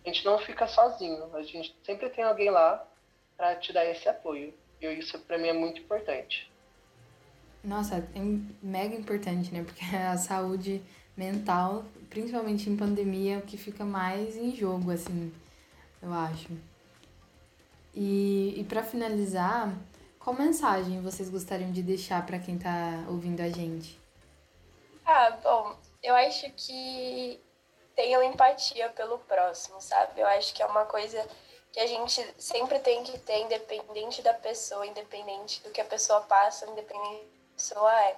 a 0.05 0.09
gente 0.09 0.25
não 0.25 0.39
fica 0.39 0.69
sozinho, 0.69 1.35
a 1.35 1.43
gente 1.43 1.75
sempre 1.85 2.09
tem 2.11 2.23
alguém 2.23 2.49
lá 2.49 2.89
para 3.37 3.57
te 3.57 3.73
dar 3.73 3.85
esse 3.87 4.09
apoio. 4.09 4.55
E 4.81 4.87
isso 4.87 5.19
para 5.19 5.37
mim 5.37 5.49
é 5.49 5.53
muito 5.53 5.81
importante. 5.81 6.49
Nossa, 7.67 7.97
é 7.97 8.21
mega 8.63 8.95
importante, 8.95 9.53
né? 9.53 9.65
Porque 9.65 9.85
a 9.97 10.17
saúde 10.17 10.81
mental, 11.17 11.85
principalmente 12.09 12.71
em 12.71 12.77
pandemia, 12.77 13.35
é 13.35 13.39
o 13.39 13.43
que 13.43 13.57
fica 13.57 13.85
mais 13.85 14.37
em 14.37 14.55
jogo, 14.55 14.93
assim, 14.93 15.35
eu 16.01 16.13
acho. 16.13 16.49
E, 17.93 18.55
e 18.57 18.65
para 18.65 18.85
finalizar, 18.85 19.75
qual 20.21 20.37
mensagem 20.37 21.03
vocês 21.03 21.29
gostariam 21.29 21.73
de 21.73 21.83
deixar 21.83 22.25
para 22.25 22.39
quem 22.39 22.55
está 22.55 23.05
ouvindo 23.09 23.41
a 23.41 23.49
gente? 23.49 23.99
Ah, 25.05 25.31
bom, 25.43 25.77
eu 26.05 26.15
acho 26.15 26.49
que 26.53 27.41
tenham 27.97 28.23
empatia 28.23 28.91
pelo 28.91 29.19
próximo, 29.21 29.81
sabe? 29.81 30.21
Eu 30.21 30.27
acho 30.29 30.55
que 30.55 30.63
é 30.63 30.67
uma 30.67 30.85
coisa 30.85 31.27
que 31.73 31.81
a 31.81 31.87
gente 31.87 32.25
sempre 32.39 32.79
tem 32.79 33.03
que 33.03 33.19
ter, 33.19 33.41
independente 33.41 34.23
da 34.23 34.35
pessoa, 34.35 34.87
independente 34.87 35.63
do 35.65 35.71
que 35.71 35.81
a 35.81 35.85
pessoa 35.85 36.21
passa, 36.21 36.67
independente 36.71 37.36
pessoa 37.57 38.01
é. 38.03 38.17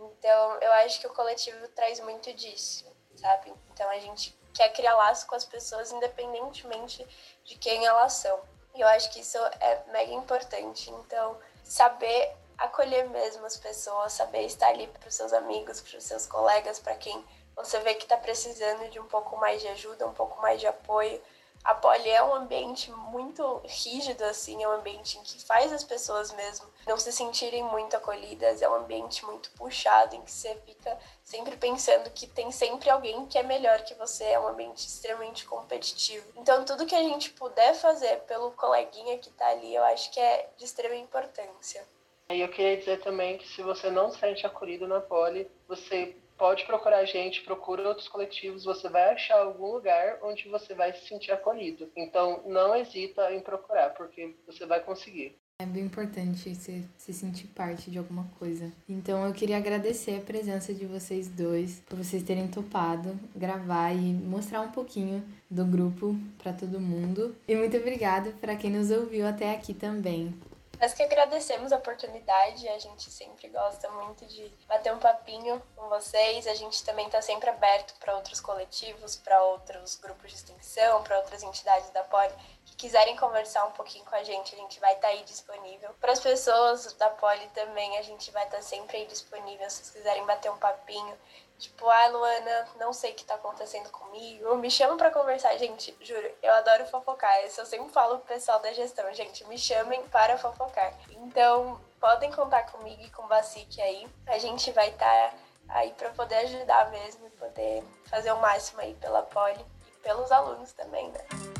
Então, 0.00 0.58
eu 0.60 0.72
acho 0.72 1.00
que 1.00 1.06
o 1.06 1.14
coletivo 1.14 1.68
traz 1.68 2.00
muito 2.00 2.32
disso, 2.32 2.84
sabe? 3.16 3.52
Então, 3.72 3.88
a 3.90 3.98
gente 3.98 4.36
quer 4.52 4.70
criar 4.70 4.96
laço 4.96 5.26
com 5.26 5.34
as 5.34 5.44
pessoas 5.44 5.92
independentemente 5.92 7.06
de 7.44 7.56
quem 7.56 7.86
elas 7.86 8.14
são. 8.14 8.40
E 8.74 8.80
eu 8.80 8.88
acho 8.88 9.10
que 9.12 9.20
isso 9.20 9.38
é 9.38 9.82
mega 9.92 10.12
importante. 10.12 10.90
Então, 10.90 11.38
saber 11.62 12.34
acolher 12.58 13.08
mesmo 13.08 13.44
as 13.46 13.56
pessoas, 13.56 14.12
saber 14.12 14.42
estar 14.42 14.68
ali 14.68 14.86
para 14.86 15.08
os 15.08 15.14
seus 15.14 15.32
amigos, 15.32 15.80
para 15.80 15.98
os 15.98 16.04
seus 16.04 16.26
colegas, 16.26 16.78
para 16.78 16.94
quem 16.94 17.24
você 17.56 17.78
vê 17.80 17.94
que 17.94 18.04
está 18.04 18.16
precisando 18.16 18.88
de 18.90 18.98
um 18.98 19.06
pouco 19.06 19.36
mais 19.36 19.60
de 19.60 19.68
ajuda, 19.68 20.06
um 20.06 20.14
pouco 20.14 20.40
mais 20.40 20.60
de 20.60 20.66
apoio, 20.66 21.20
a 21.64 21.74
Poli 21.74 22.10
é 22.10 22.22
um 22.22 22.34
ambiente 22.34 22.90
muito 22.90 23.62
rígido, 23.64 24.22
assim, 24.24 24.62
é 24.62 24.68
um 24.68 24.72
ambiente 24.72 25.16
em 25.16 25.22
que 25.22 25.42
faz 25.44 25.72
as 25.72 25.82
pessoas 25.82 26.30
mesmo 26.32 26.66
não 26.86 26.98
se 26.98 27.10
sentirem 27.10 27.62
muito 27.62 27.96
acolhidas, 27.96 28.60
é 28.60 28.68
um 28.68 28.74
ambiente 28.74 29.24
muito 29.24 29.50
puxado, 29.52 30.14
em 30.14 30.20
que 30.20 30.30
você 30.30 30.54
fica 30.66 30.98
sempre 31.22 31.56
pensando 31.56 32.10
que 32.10 32.26
tem 32.26 32.52
sempre 32.52 32.90
alguém 32.90 33.24
que 33.26 33.38
é 33.38 33.42
melhor 33.42 33.82
que 33.82 33.94
você, 33.94 34.24
é 34.24 34.38
um 34.38 34.48
ambiente 34.48 34.86
extremamente 34.86 35.46
competitivo. 35.46 36.30
Então, 36.36 36.64
tudo 36.66 36.84
que 36.84 36.94
a 36.94 37.02
gente 37.02 37.30
puder 37.30 37.74
fazer 37.74 38.20
pelo 38.24 38.52
coleguinha 38.52 39.16
que 39.16 39.30
tá 39.30 39.48
ali, 39.48 39.74
eu 39.74 39.82
acho 39.84 40.10
que 40.10 40.20
é 40.20 40.50
de 40.58 40.66
extrema 40.66 40.96
importância. 40.96 41.82
E 42.28 42.40
eu 42.40 42.48
queria 42.48 42.76
dizer 42.76 43.00
também 43.02 43.38
que 43.38 43.48
se 43.48 43.62
você 43.62 43.90
não 43.90 44.10
se 44.10 44.18
sente 44.18 44.46
acolhido 44.46 44.86
na 44.86 45.00
Poli, 45.00 45.50
você 45.66 46.16
pode 46.36 46.64
procurar 46.64 46.98
a 46.98 47.04
gente, 47.04 47.42
procura 47.42 47.88
outros 47.88 48.08
coletivos, 48.08 48.64
você 48.64 48.88
vai 48.88 49.12
achar 49.12 49.38
algum 49.38 49.72
lugar 49.72 50.18
onde 50.22 50.48
você 50.48 50.74
vai 50.74 50.92
se 50.92 51.06
sentir 51.06 51.32
acolhido. 51.32 51.90
Então, 51.96 52.42
não 52.46 52.74
hesita 52.74 53.32
em 53.32 53.40
procurar, 53.40 53.90
porque 53.90 54.34
você 54.46 54.66
vai 54.66 54.80
conseguir. 54.80 55.38
É 55.56 55.64
bem 55.64 55.84
importante 55.84 56.52
se, 56.52 56.84
se 56.96 57.12
sentir 57.12 57.46
parte 57.46 57.88
de 57.88 57.96
alguma 57.96 58.24
coisa. 58.40 58.72
Então 58.88 59.24
eu 59.24 59.32
queria 59.32 59.56
agradecer 59.56 60.16
a 60.16 60.20
presença 60.20 60.74
de 60.74 60.84
vocês 60.84 61.28
dois, 61.28 61.80
por 61.86 61.96
vocês 61.96 62.24
terem 62.24 62.48
topado 62.48 63.16
gravar 63.36 63.92
e 63.92 64.12
mostrar 64.12 64.62
um 64.62 64.72
pouquinho 64.72 65.22
do 65.48 65.64
grupo 65.64 66.16
para 66.38 66.52
todo 66.52 66.80
mundo. 66.80 67.36
E 67.46 67.54
muito 67.54 67.76
obrigada 67.76 68.32
para 68.40 68.56
quem 68.56 68.68
nos 68.68 68.90
ouviu 68.90 69.24
até 69.28 69.54
aqui 69.54 69.72
também. 69.72 70.34
Nós 70.80 70.92
que 70.92 71.02
agradecemos 71.02 71.72
a 71.72 71.76
oportunidade, 71.76 72.68
a 72.68 72.78
gente 72.78 73.10
sempre 73.10 73.48
gosta 73.48 73.88
muito 73.90 74.26
de 74.26 74.52
bater 74.66 74.92
um 74.92 74.98
papinho 74.98 75.62
com 75.76 75.88
vocês. 75.88 76.46
A 76.46 76.54
gente 76.54 76.84
também 76.84 77.06
está 77.06 77.22
sempre 77.22 77.48
aberto 77.48 77.94
para 77.98 78.14
outros 78.16 78.40
coletivos, 78.40 79.16
para 79.16 79.42
outros 79.42 79.96
grupos 79.96 80.30
de 80.30 80.36
extensão, 80.36 81.02
para 81.02 81.18
outras 81.18 81.42
entidades 81.42 81.90
da 81.90 82.02
Poli 82.04 82.32
que 82.64 82.76
quiserem 82.76 83.16
conversar 83.16 83.66
um 83.66 83.72
pouquinho 83.72 84.04
com 84.04 84.14
a 84.14 84.22
gente, 84.22 84.54
a 84.54 84.58
gente 84.58 84.80
vai 84.80 84.94
estar 84.94 85.08
tá 85.08 85.14
aí 85.14 85.22
disponível. 85.24 85.90
Para 86.00 86.12
as 86.12 86.20
pessoas 86.20 86.92
da 86.94 87.10
Poli 87.10 87.46
também, 87.54 87.98
a 87.98 88.02
gente 88.02 88.30
vai 88.30 88.44
estar 88.44 88.56
tá 88.58 88.62
sempre 88.62 88.96
aí 88.98 89.06
disponível 89.06 89.68
se 89.70 89.76
vocês 89.76 89.90
quiserem 89.90 90.24
bater 90.24 90.50
um 90.50 90.58
papinho. 90.58 91.16
Tipo, 91.58 91.88
ah, 91.88 92.08
Luana, 92.08 92.68
não 92.78 92.92
sei 92.92 93.12
o 93.12 93.14
que 93.14 93.24
tá 93.24 93.34
acontecendo 93.34 93.88
comigo. 93.90 94.54
Me 94.56 94.70
chama 94.70 94.96
para 94.96 95.10
conversar, 95.10 95.56
gente. 95.56 95.96
Juro, 96.00 96.30
eu 96.42 96.52
adoro 96.52 96.86
fofocar. 96.86 97.44
Isso 97.44 97.60
eu 97.60 97.66
sempre 97.66 97.92
falo 97.92 98.18
pro 98.18 98.34
pessoal 98.34 98.58
da 98.60 98.72
gestão, 98.72 99.12
gente, 99.14 99.44
me 99.46 99.56
chamem 99.56 100.02
para 100.08 100.36
fofocar. 100.36 100.92
Então, 101.10 101.80
podem 102.00 102.30
contar 102.32 102.64
comigo 102.70 103.02
e 103.02 103.10
com 103.10 103.22
o 103.22 103.28
Basic 103.28 103.80
aí. 103.80 104.06
A 104.26 104.38
gente 104.38 104.72
vai 104.72 104.90
estar 104.90 105.30
tá 105.30 105.34
aí 105.68 105.92
para 105.92 106.10
poder 106.10 106.36
ajudar 106.36 106.90
mesmo 106.90 107.26
e 107.26 107.30
poder 107.30 107.84
fazer 108.06 108.32
o 108.32 108.40
máximo 108.40 108.80
aí 108.80 108.94
pela 108.94 109.22
Poli 109.22 109.64
e 109.88 109.90
pelos 110.02 110.30
alunos 110.30 110.72
também, 110.72 111.08
né? 111.10 111.53